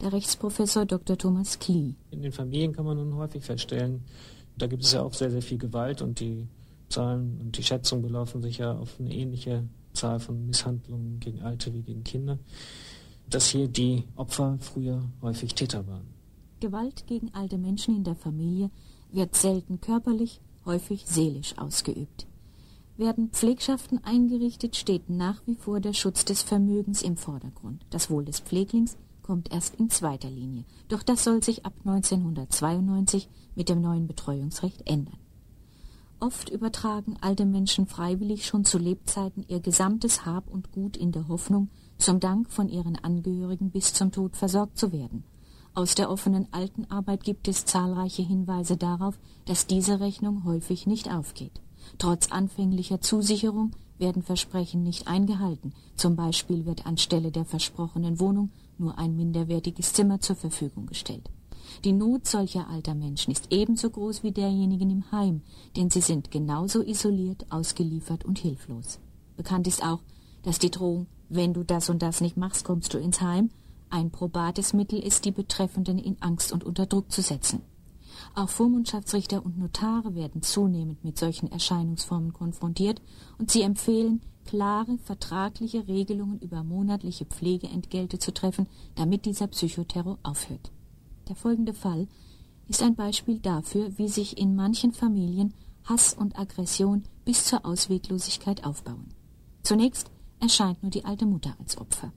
Der 0.01 0.13
Rechtsprofessor 0.13 0.85
Dr. 0.85 1.17
Thomas 1.17 1.59
Klee. 1.59 1.95
In 2.11 2.21
den 2.21 2.31
Familien 2.31 2.71
kann 2.71 2.85
man 2.85 2.97
nun 2.97 3.15
häufig 3.15 3.43
feststellen, 3.43 4.05
da 4.57 4.67
gibt 4.67 4.83
es 4.83 4.93
ja 4.93 5.01
auch 5.01 5.13
sehr, 5.13 5.29
sehr 5.29 5.41
viel 5.41 5.57
Gewalt 5.57 6.01
und 6.01 6.19
die 6.19 6.47
Zahlen 6.87 7.39
und 7.41 7.57
die 7.57 7.63
Schätzungen 7.63 8.03
belaufen 8.03 8.41
sich 8.41 8.59
ja 8.59 8.73
auf 8.73 8.99
eine 8.99 9.13
ähnliche 9.13 9.67
Zahl 9.93 10.19
von 10.19 10.45
Misshandlungen 10.45 11.19
gegen 11.19 11.41
Alte 11.41 11.73
wie 11.73 11.81
gegen 11.81 12.03
Kinder, 12.03 12.39
dass 13.29 13.49
hier 13.49 13.67
die 13.67 14.05
Opfer 14.15 14.57
früher 14.59 15.03
häufig 15.21 15.53
Täter 15.53 15.85
waren. 15.87 16.07
Gewalt 16.59 17.05
gegen 17.07 17.33
alte 17.33 17.57
Menschen 17.57 17.95
in 17.95 18.03
der 18.03 18.15
Familie 18.15 18.71
wird 19.11 19.35
selten 19.35 19.81
körperlich, 19.81 20.41
häufig 20.65 21.05
seelisch 21.07 21.57
ausgeübt. 21.57 22.27
Werden 22.97 23.29
Pflegschaften 23.29 24.03
eingerichtet, 24.03 24.75
steht 24.75 25.09
nach 25.09 25.41
wie 25.45 25.55
vor 25.55 25.79
der 25.79 25.93
Schutz 25.93 26.25
des 26.25 26.41
Vermögens 26.41 27.01
im 27.01 27.15
Vordergrund. 27.15 27.85
Das 27.91 28.09
Wohl 28.09 28.25
des 28.25 28.41
Pfleglings 28.41 28.97
kommt 29.29 29.53
erst 29.53 29.75
in 29.75 29.91
zweiter 29.91 30.31
Linie. 30.31 30.65
Doch 30.87 31.03
das 31.03 31.23
soll 31.23 31.43
sich 31.43 31.63
ab 31.63 31.73
1992 31.85 33.29
mit 33.53 33.69
dem 33.69 33.79
neuen 33.79 34.07
Betreuungsrecht 34.07 34.89
ändern. 34.89 35.19
Oft 36.19 36.49
übertragen 36.49 37.15
alte 37.21 37.45
Menschen 37.45 37.85
freiwillig 37.85 38.47
schon 38.47 38.65
zu 38.65 38.79
Lebzeiten 38.79 39.45
ihr 39.47 39.59
gesamtes 39.59 40.25
Hab 40.25 40.49
und 40.49 40.71
Gut 40.71 40.97
in 40.97 41.11
der 41.11 41.27
Hoffnung, 41.27 41.69
zum 41.99 42.19
Dank 42.19 42.49
von 42.49 42.69
ihren 42.69 42.95
Angehörigen 42.95 43.69
bis 43.69 43.93
zum 43.93 44.11
Tod 44.11 44.35
versorgt 44.35 44.79
zu 44.79 44.91
werden– 44.91 45.23
aus 45.75 45.95
der 45.95 46.09
offenen 46.09 46.47
Altenarbeit 46.51 47.23
gibt 47.23 47.47
es 47.47 47.63
zahlreiche 47.65 48.23
Hinweise 48.23 48.75
darauf, 48.75 49.17
dass 49.45 49.67
diese 49.67 49.99
Rechnung 49.99 50.43
häufig 50.43 50.87
nicht 50.87 51.09
aufgeht. 51.09 51.61
Trotz 51.99 52.31
anfänglicher 52.31 53.01
Zusicherung 53.01 53.71
werden 53.99 54.23
Versprechen 54.23 54.83
nicht 54.83 55.07
eingehalten. 55.07 55.73
Zum 55.95 56.15
Beispiel 56.15 56.65
wird 56.65 56.85
anstelle 56.85 57.31
der 57.31 57.45
versprochenen 57.45 58.19
Wohnung 58.19 58.51
nur 58.77 58.97
ein 58.97 59.15
minderwertiges 59.15 59.93
Zimmer 59.93 60.19
zur 60.19 60.35
Verfügung 60.35 60.85
gestellt. 60.85 61.29
Die 61.83 61.93
Not 61.93 62.27
solcher 62.27 62.67
alter 62.69 62.95
Menschen 62.95 63.31
ist 63.31 63.47
ebenso 63.51 63.89
groß 63.89 64.23
wie 64.23 64.31
derjenigen 64.31 64.89
im 64.89 65.11
Heim, 65.11 65.41
denn 65.75 65.89
sie 65.89 66.01
sind 66.01 66.31
genauso 66.31 66.81
isoliert, 66.81 67.45
ausgeliefert 67.51 68.25
und 68.25 68.39
hilflos. 68.39 68.99
Bekannt 69.37 69.67
ist 69.67 69.83
auch, 69.83 69.99
dass 70.43 70.59
die 70.59 70.71
Drohung, 70.71 71.07
wenn 71.29 71.53
du 71.53 71.63
das 71.63 71.89
und 71.89 72.01
das 72.01 72.21
nicht 72.21 72.37
machst, 72.37 72.65
kommst 72.65 72.93
du 72.93 72.97
ins 72.97 73.21
Heim, 73.21 73.49
ein 73.89 74.11
probates 74.11 74.73
Mittel 74.73 74.99
ist, 74.99 75.25
die 75.25 75.31
Betreffenden 75.31 75.97
in 75.97 76.17
Angst 76.21 76.51
und 76.51 76.63
unter 76.63 76.85
Druck 76.85 77.11
zu 77.11 77.21
setzen. 77.21 77.61
Auch 78.39 78.47
Vormundschaftsrichter 78.47 79.45
und 79.45 79.57
Notare 79.57 80.15
werden 80.15 80.41
zunehmend 80.41 81.03
mit 81.03 81.17
solchen 81.17 81.51
Erscheinungsformen 81.51 82.31
konfrontiert 82.31 83.01
und 83.37 83.51
sie 83.51 83.63
empfehlen, 83.63 84.21
klare 84.45 84.97
vertragliche 84.97 85.89
Regelungen 85.89 86.39
über 86.39 86.63
monatliche 86.63 87.25
Pflegeentgelte 87.25 88.17
zu 88.17 88.33
treffen, 88.33 88.69
damit 88.95 89.25
dieser 89.25 89.47
Psychoterror 89.47 90.19
aufhört. 90.23 90.71
Der 91.27 91.35
folgende 91.35 91.73
Fall 91.73 92.07
ist 92.69 92.81
ein 92.81 92.95
Beispiel 92.95 93.39
dafür, 93.39 93.97
wie 93.97 94.07
sich 94.07 94.37
in 94.37 94.55
manchen 94.55 94.93
Familien 94.93 95.53
Hass 95.83 96.13
und 96.13 96.39
Aggression 96.39 97.03
bis 97.25 97.43
zur 97.43 97.65
Ausweglosigkeit 97.65 98.63
aufbauen. 98.63 99.09
Zunächst 99.63 100.11
erscheint 100.39 100.81
nur 100.81 100.91
die 100.91 101.03
alte 101.03 101.25
Mutter 101.25 101.57
als 101.59 101.77
Opfer. 101.77 102.13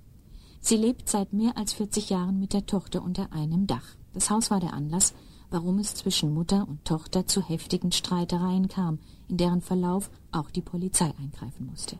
Sie 0.60 0.76
lebt 0.76 1.08
seit 1.08 1.32
mehr 1.32 1.56
als 1.56 1.72
40 1.72 2.10
Jahren 2.10 2.38
mit 2.38 2.52
der 2.52 2.64
Tochter 2.64 3.02
unter 3.02 3.32
einem 3.32 3.66
Dach. 3.66 3.96
Das 4.12 4.30
Haus 4.30 4.52
war 4.52 4.60
der 4.60 4.74
Anlass, 4.74 5.14
warum 5.52 5.78
es 5.78 5.94
zwischen 5.94 6.32
Mutter 6.32 6.66
und 6.66 6.84
Tochter 6.84 7.26
zu 7.26 7.42
heftigen 7.42 7.92
Streitereien 7.92 8.68
kam, 8.68 8.98
in 9.28 9.36
deren 9.36 9.60
Verlauf 9.60 10.10
auch 10.32 10.50
die 10.50 10.62
Polizei 10.62 11.12
eingreifen 11.20 11.66
musste. 11.66 11.98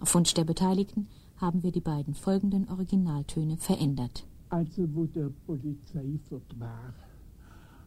Auf 0.00 0.14
Wunsch 0.14 0.34
der 0.34 0.44
Beteiligten 0.44 1.08
haben 1.38 1.62
wir 1.62 1.72
die 1.72 1.80
beiden 1.80 2.14
folgenden 2.14 2.68
Originaltöne 2.68 3.56
verändert. 3.56 4.26
Also 4.50 4.86
wo 4.94 5.06
der 5.06 5.30
Polizeiviert 5.46 6.58
war, 6.58 6.94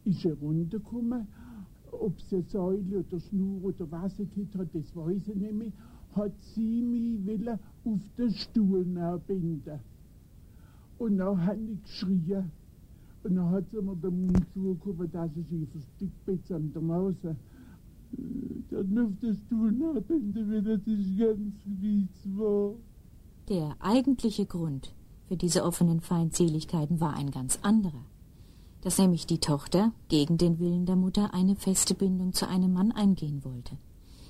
ist 0.06 0.26
er 0.26 0.34
runtergekommen. 0.36 1.28
Ob 1.92 2.18
es 2.18 2.34
eine 2.34 2.44
Säule 2.44 3.00
oder 3.00 3.20
Schnur 3.20 3.64
oder 3.66 3.92
was 3.92 4.14
es 4.20 4.28
hat, 4.58 4.68
das 4.74 4.96
weiß 4.96 5.28
ich 5.28 5.36
nicht 5.36 5.54
mehr. 5.54 5.72
Hat 6.16 6.34
sie 6.56 6.82
mich 6.82 7.50
auf 7.86 8.02
den 8.18 8.32
Stuhl 8.34 8.84
binden 9.28 9.80
und 10.98 11.18
dann 11.18 11.46
hat 11.46 11.58
ich 11.58 11.84
geschrien. 11.84 12.52
Und 13.24 13.36
dann 13.36 13.52
hat 13.52 13.66
sie 13.72 13.82
mir 13.82 13.96
den 13.96 14.28
Mund 14.28 14.46
zugehoben, 14.54 15.12
dass 15.12 15.32
ich 15.38 15.46
sie 15.50 15.66
versteckt 15.68 16.26
bin 16.26 16.56
an 16.56 16.74
der 16.74 16.82
Maus. 16.82 17.16
Dann 18.70 18.98
auf 18.98 19.20
den 19.22 19.36
Stuhl 19.36 19.72
nachbinden, 19.72 20.52
wenn 20.52 20.66
das 20.66 20.82
ist 20.86 21.18
ganz 21.18 21.56
fies 21.80 22.38
war. 22.38 22.76
Der 23.50 23.76
eigentliche 23.80 24.46
Grund 24.46 24.94
für 25.28 25.38
diese 25.38 25.64
offenen 25.64 26.02
Feindseligkeiten 26.02 27.00
war 27.00 27.16
ein 27.16 27.32
ganz 27.32 27.60
anderer. 27.62 28.06
Dass 28.82 28.98
nämlich 28.98 29.26
die 29.26 29.40
Tochter 29.40 29.94
gegen 30.10 30.38
den 30.38 30.60
Willen 30.60 30.86
der 30.86 30.98
Mutter 30.98 31.34
eine 31.34 31.56
feste 31.56 31.96
Bindung 31.96 32.34
zu 32.34 32.48
einem 32.48 32.74
Mann 32.74 32.92
eingehen 32.92 33.44
wollte. 33.46 33.78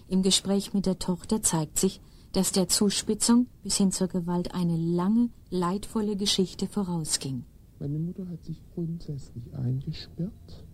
Im 0.08 0.22
Gespräch 0.22 0.74
mit 0.74 0.86
der 0.86 1.00
Tochter 1.00 1.42
zeigt 1.42 1.80
sich, 1.80 2.00
dass 2.34 2.52
der 2.52 2.68
Zuspitzung 2.68 3.48
bis 3.64 3.78
hin 3.78 3.92
zur 3.92 4.08
Gewalt 4.08 4.54
eine 4.54 4.78
lange, 4.78 5.30
leidvolle 5.50 6.16
Geschichte 6.16 6.68
vorausging. 6.68 7.46
Meine 7.84 8.00
Mutter 8.00 8.26
hat 8.30 8.42
sich 8.46 8.64
grundsätzlich 8.74 9.54
eingesperrt, 9.56 10.66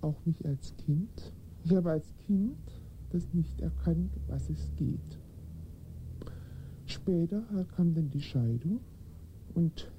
auch 0.00 0.16
mich 0.24 0.44
als 0.44 0.76
Kind. 0.78 1.32
Ich 1.62 1.76
habe 1.76 1.92
als 1.92 2.12
Kind 2.26 2.58
das 3.10 3.32
nicht 3.32 3.60
erkannt, 3.60 4.10
was 4.26 4.50
es 4.50 4.74
geht. 4.74 5.20
Später 6.86 7.40
kam 7.76 7.94
dann 7.94 8.10
die 8.10 8.20
Scheidung 8.20 8.80
und 9.54 9.92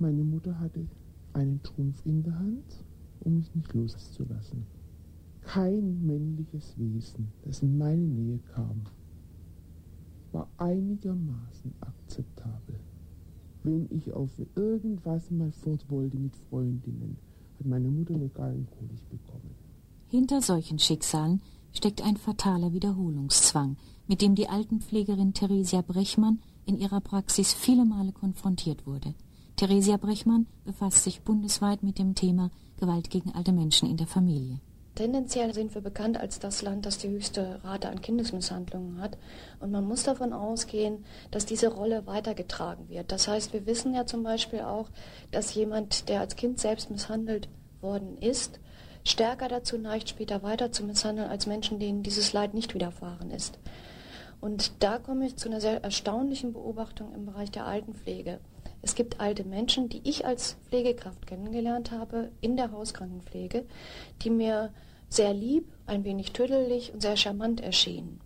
meine 0.00 0.24
Mutter 0.24 0.58
hatte 0.58 0.84
einen 1.32 1.62
Trumpf 1.62 2.04
in 2.04 2.24
der 2.24 2.36
Hand, 2.36 2.84
um 3.20 3.36
mich 3.36 3.54
nicht 3.54 3.72
loszulassen. 3.72 4.66
Kein 5.42 6.04
männliches 6.04 6.76
Wesen, 6.76 7.28
das 7.44 7.62
in 7.62 7.78
meine 7.78 8.02
Nähe 8.02 8.40
kam, 8.52 8.80
war 10.32 10.48
einigermaßen 10.56 11.72
akzeptabel. 11.78 12.80
Wenn 13.64 13.88
ich 13.90 14.12
auf 14.12 14.28
irgendwas 14.56 15.30
mal 15.30 15.50
fort 15.50 15.86
wollte 15.88 16.18
mit 16.18 16.36
Freundinnen, 16.50 17.16
hat 17.58 17.66
meine 17.66 17.88
Mutter 17.88 18.14
eine 18.14 18.28
Gallenkolik 18.28 19.08
bekommen. 19.08 19.54
Hinter 20.08 20.42
solchen 20.42 20.78
Schicksalen 20.78 21.40
steckt 21.72 22.02
ein 22.02 22.18
fataler 22.18 22.74
Wiederholungszwang, 22.74 23.78
mit 24.06 24.20
dem 24.20 24.34
die 24.34 24.50
Altenpflegerin 24.50 25.32
Theresia 25.32 25.80
Brechmann 25.80 26.40
in 26.66 26.76
ihrer 26.78 27.00
Praxis 27.00 27.54
viele 27.54 27.86
Male 27.86 28.12
konfrontiert 28.12 28.86
wurde. 28.86 29.14
Theresia 29.56 29.96
Brechmann 29.96 30.46
befasst 30.66 31.02
sich 31.02 31.22
bundesweit 31.22 31.82
mit 31.82 31.98
dem 31.98 32.14
Thema 32.14 32.50
Gewalt 32.76 33.08
gegen 33.08 33.32
alte 33.32 33.52
Menschen 33.52 33.88
in 33.88 33.96
der 33.96 34.06
Familie. 34.06 34.60
Tendenziell 34.94 35.52
sind 35.52 35.74
wir 35.74 35.82
bekannt 35.82 36.16
als 36.18 36.38
das 36.38 36.62
Land, 36.62 36.86
das 36.86 36.98
die 36.98 37.08
höchste 37.08 37.64
Rate 37.64 37.88
an 37.88 38.00
Kindesmisshandlungen 38.00 39.00
hat. 39.00 39.18
Und 39.58 39.72
man 39.72 39.84
muss 39.84 40.04
davon 40.04 40.32
ausgehen, 40.32 41.04
dass 41.32 41.46
diese 41.46 41.68
Rolle 41.68 42.06
weitergetragen 42.06 42.88
wird. 42.88 43.10
Das 43.10 43.26
heißt, 43.26 43.52
wir 43.52 43.66
wissen 43.66 43.92
ja 43.92 44.06
zum 44.06 44.22
Beispiel 44.22 44.60
auch, 44.60 44.88
dass 45.32 45.54
jemand, 45.54 46.08
der 46.08 46.20
als 46.20 46.36
Kind 46.36 46.60
selbst 46.60 46.90
misshandelt 46.92 47.48
worden 47.80 48.18
ist, 48.18 48.60
stärker 49.02 49.48
dazu 49.48 49.78
neigt, 49.78 50.10
später 50.10 50.44
weiter 50.44 50.70
zu 50.70 50.84
misshandeln, 50.84 51.28
als 51.28 51.46
Menschen, 51.46 51.80
denen 51.80 52.04
dieses 52.04 52.32
Leid 52.32 52.54
nicht 52.54 52.72
widerfahren 52.74 53.32
ist. 53.32 53.58
Und 54.40 54.82
da 54.82 54.98
komme 54.98 55.26
ich 55.26 55.36
zu 55.36 55.48
einer 55.48 55.60
sehr 55.60 55.82
erstaunlichen 55.82 56.52
Beobachtung 56.52 57.14
im 57.14 57.26
Bereich 57.26 57.50
der 57.50 57.66
Altenpflege. 57.66 58.38
Es 58.84 58.94
gibt 58.94 59.18
alte 59.18 59.44
Menschen, 59.44 59.88
die 59.88 60.02
ich 60.04 60.26
als 60.26 60.58
Pflegekraft 60.68 61.26
kennengelernt 61.26 61.90
habe 61.90 62.30
in 62.42 62.58
der 62.58 62.70
Hauskrankenpflege, 62.70 63.64
die 64.20 64.28
mir 64.28 64.74
sehr 65.08 65.32
lieb, 65.32 65.72
ein 65.86 66.04
wenig 66.04 66.32
tüdelig 66.32 66.92
und 66.92 67.00
sehr 67.00 67.16
charmant 67.16 67.62
erschienen. 67.62 68.20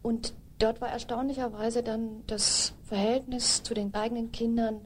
Und 0.00 0.32
dort 0.60 0.80
war 0.80 0.90
erstaunlicherweise 0.90 1.82
dann 1.82 2.22
das 2.28 2.72
Verhältnis 2.84 3.64
zu 3.64 3.74
den 3.74 3.92
eigenen 3.94 4.30
Kindern 4.30 4.80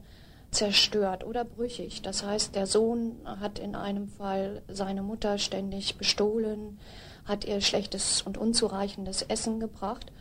zerstört 0.49 1.23
oder 1.23 1.45
brüchig. 1.45 2.01
Das 2.01 2.25
heißt, 2.25 2.55
der 2.55 2.65
Sohn 2.65 3.17
hat 3.25 3.59
in 3.59 3.75
einem 3.75 4.07
Fall 4.07 4.63
seine 4.67 5.03
Mutter 5.03 5.37
ständig 5.37 5.99
bestohlen, 5.99 6.79
hat 7.25 7.45
ihr 7.45 7.61
schlechtes 7.61 8.23
und 8.23 8.39
unzureichendes 8.39 9.21
Essen 9.21 9.59
gebracht. 9.59 10.11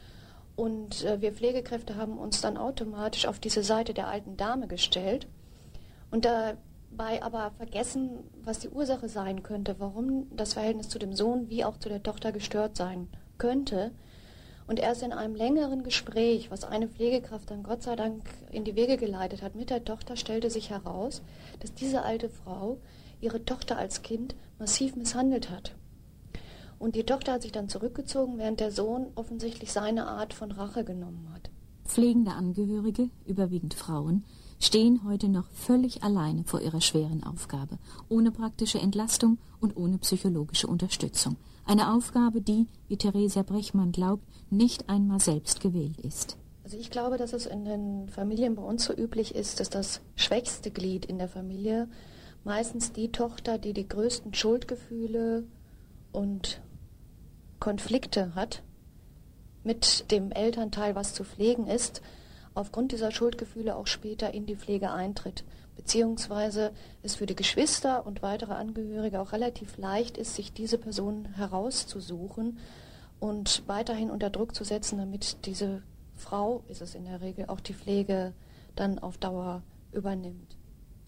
Und 0.57 1.05
äh, 1.05 1.21
wir 1.21 1.33
Pflegekräfte 1.33 1.97
haben 1.97 2.19
uns 2.19 2.41
dann 2.41 2.57
automatisch 2.57 3.27
auf 3.27 3.39
diese 3.39 3.63
Seite 3.63 3.95
der 3.95 4.09
alten 4.09 4.37
Dame 4.37 4.67
gestellt 4.67 5.27
und 6.11 6.25
dabei 6.27 7.23
aber 7.23 7.53
vergessen, 7.57 8.19
was 8.45 8.59
die 8.59 8.69
Ursache 8.69 9.09
sein 9.09 9.43
könnte, 9.43 9.77
warum 9.79 10.27
das 10.37 10.53
Verhältnis 10.53 10.89
zu 10.89 10.99
dem 10.99 11.15
Sohn 11.15 11.49
wie 11.49 11.65
auch 11.65 11.79
zu 11.79 11.89
der 11.89 12.03
Tochter 12.03 12.33
gestört 12.33 12.77
sein 12.77 13.09
könnte. 13.39 13.93
Und 14.67 14.79
erst 14.79 15.03
in 15.03 15.13
einem 15.13 15.35
längeren 15.35 15.83
Gespräch, 15.83 16.51
was 16.51 16.65
eine 16.65 16.87
Pflegekraft 16.87 17.51
dann 17.51 17.63
Gott 17.63 17.83
sei 17.83 17.97
Dank 17.97 18.23
in 18.51 18.65
die 18.65 18.77
Wege 18.77 18.97
geleitet 18.97 19.43
hat 19.43 19.55
mit 19.55 19.71
der 19.71 19.85
Tochter, 19.85 20.17
stellte 20.17 20.51
sich 20.51 20.71
heraus, 20.71 21.23
dass 21.61 21.75
diese 21.75 22.03
alte 22.03 22.29
Frau 22.29 22.79
ihre 23.21 23.45
Tochter 23.45 23.77
als 23.77 24.03
Kind 24.03 24.35
massiv 24.59 24.95
misshandelt 24.97 25.51
hat. 25.51 25.75
Und 26.83 26.97
die 26.97 27.05
Tochter 27.05 27.35
hat 27.35 27.43
sich 27.43 27.53
dann 27.53 27.69
zurückgezogen, 27.69 28.39
während 28.39 28.59
der 28.59 28.73
Sohn 28.73 29.07
offensichtlich 29.15 29.71
seine 29.71 30.09
Art 30.09 30.35
von 30.35 30.51
Rache 30.51 30.83
genommen 30.83 31.29
hat. 31.33 31.49
Pflegende 31.85 32.33
Angehörige, 32.33 33.09
überwiegend 33.25 33.75
Frauen, 33.75 34.25
stehen 34.59 35.05
heute 35.05 35.29
noch 35.29 35.49
völlig 35.53 36.03
alleine 36.03 36.43
vor 36.43 36.61
ihrer 36.61 36.81
schweren 36.81 37.23
Aufgabe, 37.23 37.79
ohne 38.09 38.33
praktische 38.33 38.81
Entlastung 38.81 39.39
und 39.61 39.77
ohne 39.77 39.99
psychologische 39.99 40.67
Unterstützung. 40.67 41.37
Eine 41.67 41.95
Aufgabe, 41.95 42.41
die, 42.41 42.67
wie 42.89 42.97
Theresia 42.97 43.45
Brechmann 43.45 43.93
glaubt, 43.93 44.25
nicht 44.51 44.89
einmal 44.89 45.21
selbst 45.21 45.61
gewählt 45.61 46.01
ist. 46.01 46.37
Also 46.65 46.79
ich 46.79 46.91
glaube, 46.91 47.17
dass 47.17 47.33
es 47.33 47.47
in 47.47 47.65
den 47.65 48.09
Familien 48.09 48.57
bei 48.57 48.63
uns 48.63 48.87
so 48.87 48.93
üblich 48.93 49.37
ist, 49.37 49.61
dass 49.61 49.71
das 49.71 50.01
schwächste 50.17 50.73
Glied 50.73 51.05
in 51.05 51.19
der 51.19 51.29
Familie 51.29 51.89
meistens 52.43 52.91
die 52.91 53.13
Tochter, 53.13 53.59
die 53.59 53.73
die 53.73 53.87
größten 53.87 54.35
Schuldgefühle 54.35 55.45
und 56.11 56.61
Konflikte 57.63 58.35
hat 58.35 58.63
mit 59.63 60.11
dem 60.11 60.33
Elternteil, 60.33 60.95
was 60.95 61.15
zu 61.15 61.25
pflegen 61.25 61.67
ist, 61.67 62.03
aufgrund 62.55 62.93
dieser 62.93 63.13
Schuldgefühle 63.13 63.77
auch 63.77 63.87
später 63.87 64.35
in 64.35 64.47
die 64.47 64.57
Pflege 64.57 64.91
eintritt 64.91 65.45
beziehungsweise 65.77 66.73
es 67.03 67.15
für 67.15 67.27
die 67.27 67.37
Geschwister 67.37 68.07
und 68.07 68.23
weitere 68.23 68.53
Angehörige 68.53 69.21
auch 69.21 69.33
relativ 69.33 69.79
leicht 69.79 70.17
ist, 70.17 70.35
sich 70.35 70.53
diese 70.53 70.79
Person 70.79 71.27
herauszusuchen 71.35 72.59
und 73.21 73.63
weiterhin 73.67 74.11
unter 74.11 74.31
Druck 74.31 74.55
zu 74.55 74.65
setzen, 74.65 74.99
damit 74.99 75.47
diese 75.47 75.83
Frau, 76.15 76.63
ist 76.69 76.83
es 76.83 76.95
in 76.95 77.05
der 77.05 77.21
Regel, 77.21 77.47
auch 77.47 77.61
die 77.61 77.75
Pflege 77.75 78.33
dann 78.77 78.99
auf 78.99 79.19
Dauer 79.19 79.63
übernimmt. 79.93 80.57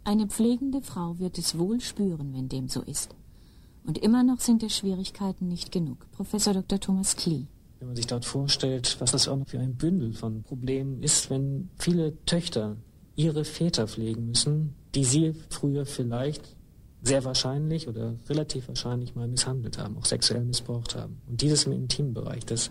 Eine 0.05 0.27
pflegende 0.27 0.83
Frau 0.83 1.19
wird 1.19 1.39
es 1.39 1.59
wohl 1.59 1.81
spüren, 1.81 2.35
wenn 2.35 2.49
dem 2.49 2.69
so 2.69 2.83
ist. 2.83 3.15
Und 3.87 3.99
immer 3.99 4.23
noch 4.23 4.41
sind 4.41 4.63
die 4.63 4.71
Schwierigkeiten 4.71 5.49
nicht 5.49 5.71
genug. 5.71 6.11
Professor 6.13 6.55
Dr. 6.55 6.81
Thomas 6.81 7.17
Klee. 7.17 7.47
Wenn 7.79 7.89
man 7.89 7.97
sich 7.97 8.07
dort 8.07 8.25
vorstellt, 8.25 8.97
was 8.99 9.13
das 9.13 9.29
auch 9.29 9.37
noch 9.37 9.49
für 9.49 9.59
ein 9.59 9.75
Bündel 9.75 10.15
von 10.15 10.43
Problemen 10.43 11.03
ist, 11.03 11.29
wenn 11.29 11.69
viele 11.79 12.17
Töchter 12.25 12.77
ihre 13.15 13.45
Väter 13.45 13.87
pflegen 13.87 14.27
müssen, 14.27 14.75
die 14.95 15.05
sie 15.05 15.35
früher 15.51 15.85
vielleicht 15.85 16.57
sehr 17.03 17.25
wahrscheinlich 17.25 17.87
oder 17.87 18.15
relativ 18.29 18.69
wahrscheinlich 18.69 19.15
mal 19.15 19.29
misshandelt 19.29 19.77
haben, 19.77 19.99
auch 19.99 20.07
sexuell 20.07 20.45
missbraucht 20.45 20.95
haben. 20.95 21.21
Und 21.29 21.43
dieses 21.43 21.65
im 21.65 21.73
intimen 21.73 22.15
Bereich, 22.15 22.47
das 22.47 22.71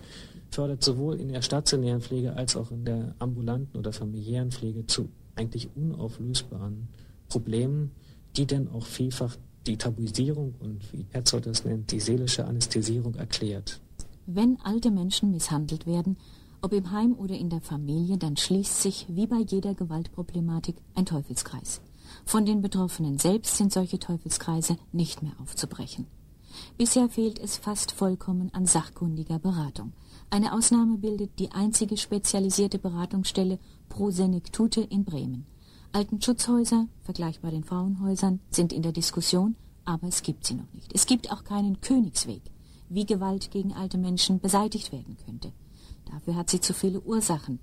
fördert 0.50 0.82
sowohl 0.82 1.20
in 1.20 1.28
der 1.28 1.42
stationären 1.42 2.00
Pflege 2.00 2.34
als 2.34 2.56
auch 2.56 2.72
in 2.72 2.84
der 2.84 3.14
ambulanten 3.20 3.78
oder 3.78 3.92
familiären 3.92 4.50
Pflege 4.50 4.86
zu 4.86 5.08
eigentlich 5.36 5.68
unauflösbaren 5.76 6.88
Problemen, 7.28 7.92
die 8.36 8.46
dann 8.46 8.68
auch 8.68 8.86
vielfach 8.86 9.36
die 9.66 9.76
Tabuisierung 9.76 10.54
und, 10.60 10.80
wie 10.92 11.04
Petzold 11.04 11.46
das 11.46 11.64
nennt, 11.64 11.90
die 11.90 12.00
seelische 12.00 12.46
Anästhesierung 12.46 13.14
erklärt. 13.14 13.80
Wenn 14.26 14.58
alte 14.62 14.90
Menschen 14.90 15.30
misshandelt 15.30 15.86
werden, 15.86 16.16
ob 16.62 16.72
im 16.72 16.90
Heim 16.90 17.14
oder 17.14 17.36
in 17.36 17.50
der 17.50 17.60
Familie, 17.60 18.16
dann 18.16 18.36
schließt 18.36 18.80
sich, 18.80 19.06
wie 19.08 19.26
bei 19.26 19.40
jeder 19.46 19.74
Gewaltproblematik, 19.74 20.76
ein 20.94 21.04
Teufelskreis. 21.04 21.82
Von 22.24 22.46
den 22.46 22.62
Betroffenen 22.62 23.18
selbst 23.18 23.58
sind 23.58 23.72
solche 23.72 23.98
Teufelskreise 23.98 24.78
nicht 24.92 25.22
mehr 25.22 25.34
aufzubrechen. 25.42 26.06
Bisher 26.78 27.08
fehlt 27.08 27.38
es 27.38 27.56
fast 27.56 27.92
vollkommen 27.92 28.52
an 28.54 28.66
sachkundiger 28.66 29.38
Beratung. 29.38 29.92
Eine 30.30 30.54
Ausnahme 30.54 30.98
bildet 30.98 31.38
die 31.38 31.52
einzige 31.52 31.96
spezialisierte 31.96 32.78
Beratungsstelle 32.78 33.58
Pro 33.88 34.10
Senectute 34.10 34.80
in 34.80 35.04
Bremen. 35.04 35.46
Altenschutzhäuser, 35.94 36.88
vergleichbar 37.02 37.52
den 37.52 37.62
Frauenhäusern, 37.62 38.40
sind 38.50 38.72
in 38.72 38.82
der 38.82 38.90
Diskussion, 38.90 39.54
aber 39.84 40.08
es 40.08 40.22
gibt 40.22 40.44
sie 40.44 40.54
noch 40.54 40.72
nicht. 40.72 40.92
Es 40.92 41.06
gibt 41.06 41.30
auch 41.30 41.44
keinen 41.44 41.80
Königsweg, 41.80 42.42
wie 42.88 43.06
Gewalt 43.06 43.52
gegen 43.52 43.72
alte 43.72 43.96
Menschen 43.96 44.40
beseitigt 44.40 44.90
werden 44.90 45.16
könnte. 45.24 45.52
Dafür 46.10 46.34
hat 46.34 46.50
sie 46.50 46.60
zu 46.60 46.74
viele 46.74 47.00
Ursachen. 47.00 47.60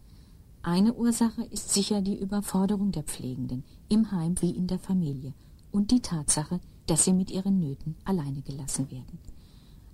Eine 0.64 0.94
Ursache 0.94 1.44
ist 1.44 1.74
sicher 1.74 2.02
die 2.02 2.18
Überforderung 2.18 2.94
der 2.94 3.04
Pflegenden, 3.04 3.66
im 3.90 4.14
Heim 4.14 4.36
wie 4.40 4.52
in 4.52 4.68
der 4.68 4.80
Familie, 4.80 5.34
und 5.74 5.92
die 5.92 6.00
Tatsache, 6.00 6.62
dass 6.88 7.04
sie 7.04 7.12
mit 7.12 7.32
ihren 7.32 7.60
Nöten 7.60 7.98
alleine 8.06 8.42
gelassen 8.44 8.90
werden. 8.92 9.20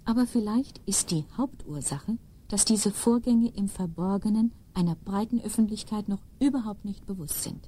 Aber 0.05 0.27
vielleicht 0.27 0.77
ist 0.85 1.09
die 1.09 1.25
Hauptursache, 1.37 2.19
dass 2.49 2.65
diese 2.65 2.91
Vorgänge 2.91 3.49
im 3.49 3.67
Verborgenen 3.67 4.51
einer 4.75 4.93
breiten 4.93 5.41
Öffentlichkeit 5.41 6.07
noch 6.07 6.21
überhaupt 6.39 6.85
nicht 6.85 7.07
bewusst 7.07 7.41
sind. 7.41 7.67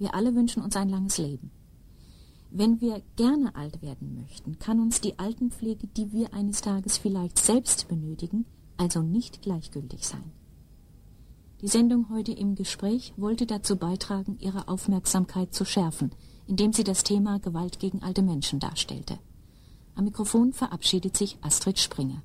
Wir 0.00 0.14
alle 0.14 0.34
wünschen 0.34 0.62
uns 0.62 0.76
ein 0.76 0.88
langes 0.88 1.18
Leben. 1.18 1.50
Wenn 2.50 2.80
wir 2.80 3.02
gerne 3.16 3.54
alt 3.54 3.82
werden 3.82 4.14
möchten, 4.14 4.58
kann 4.58 4.80
uns 4.80 5.02
die 5.02 5.18
Altenpflege, 5.18 5.86
die 5.88 6.10
wir 6.10 6.32
eines 6.32 6.62
Tages 6.62 6.96
vielleicht 6.96 7.38
selbst 7.38 7.86
benötigen, 7.86 8.46
also 8.78 9.02
nicht 9.02 9.42
gleichgültig 9.42 10.08
sein. 10.08 10.32
Die 11.60 11.68
Sendung 11.68 12.08
heute 12.08 12.32
im 12.32 12.54
Gespräch 12.54 13.12
wollte 13.18 13.44
dazu 13.44 13.76
beitragen, 13.76 14.38
ihre 14.40 14.68
Aufmerksamkeit 14.68 15.52
zu 15.52 15.66
schärfen, 15.66 16.12
indem 16.46 16.72
sie 16.72 16.82
das 16.82 17.04
Thema 17.04 17.38
Gewalt 17.38 17.78
gegen 17.78 18.02
alte 18.02 18.22
Menschen 18.22 18.58
darstellte. 18.58 19.18
Am 19.96 20.04
Mikrofon 20.04 20.54
verabschiedet 20.54 21.14
sich 21.14 21.36
Astrid 21.42 21.78
Springer. 21.78 22.22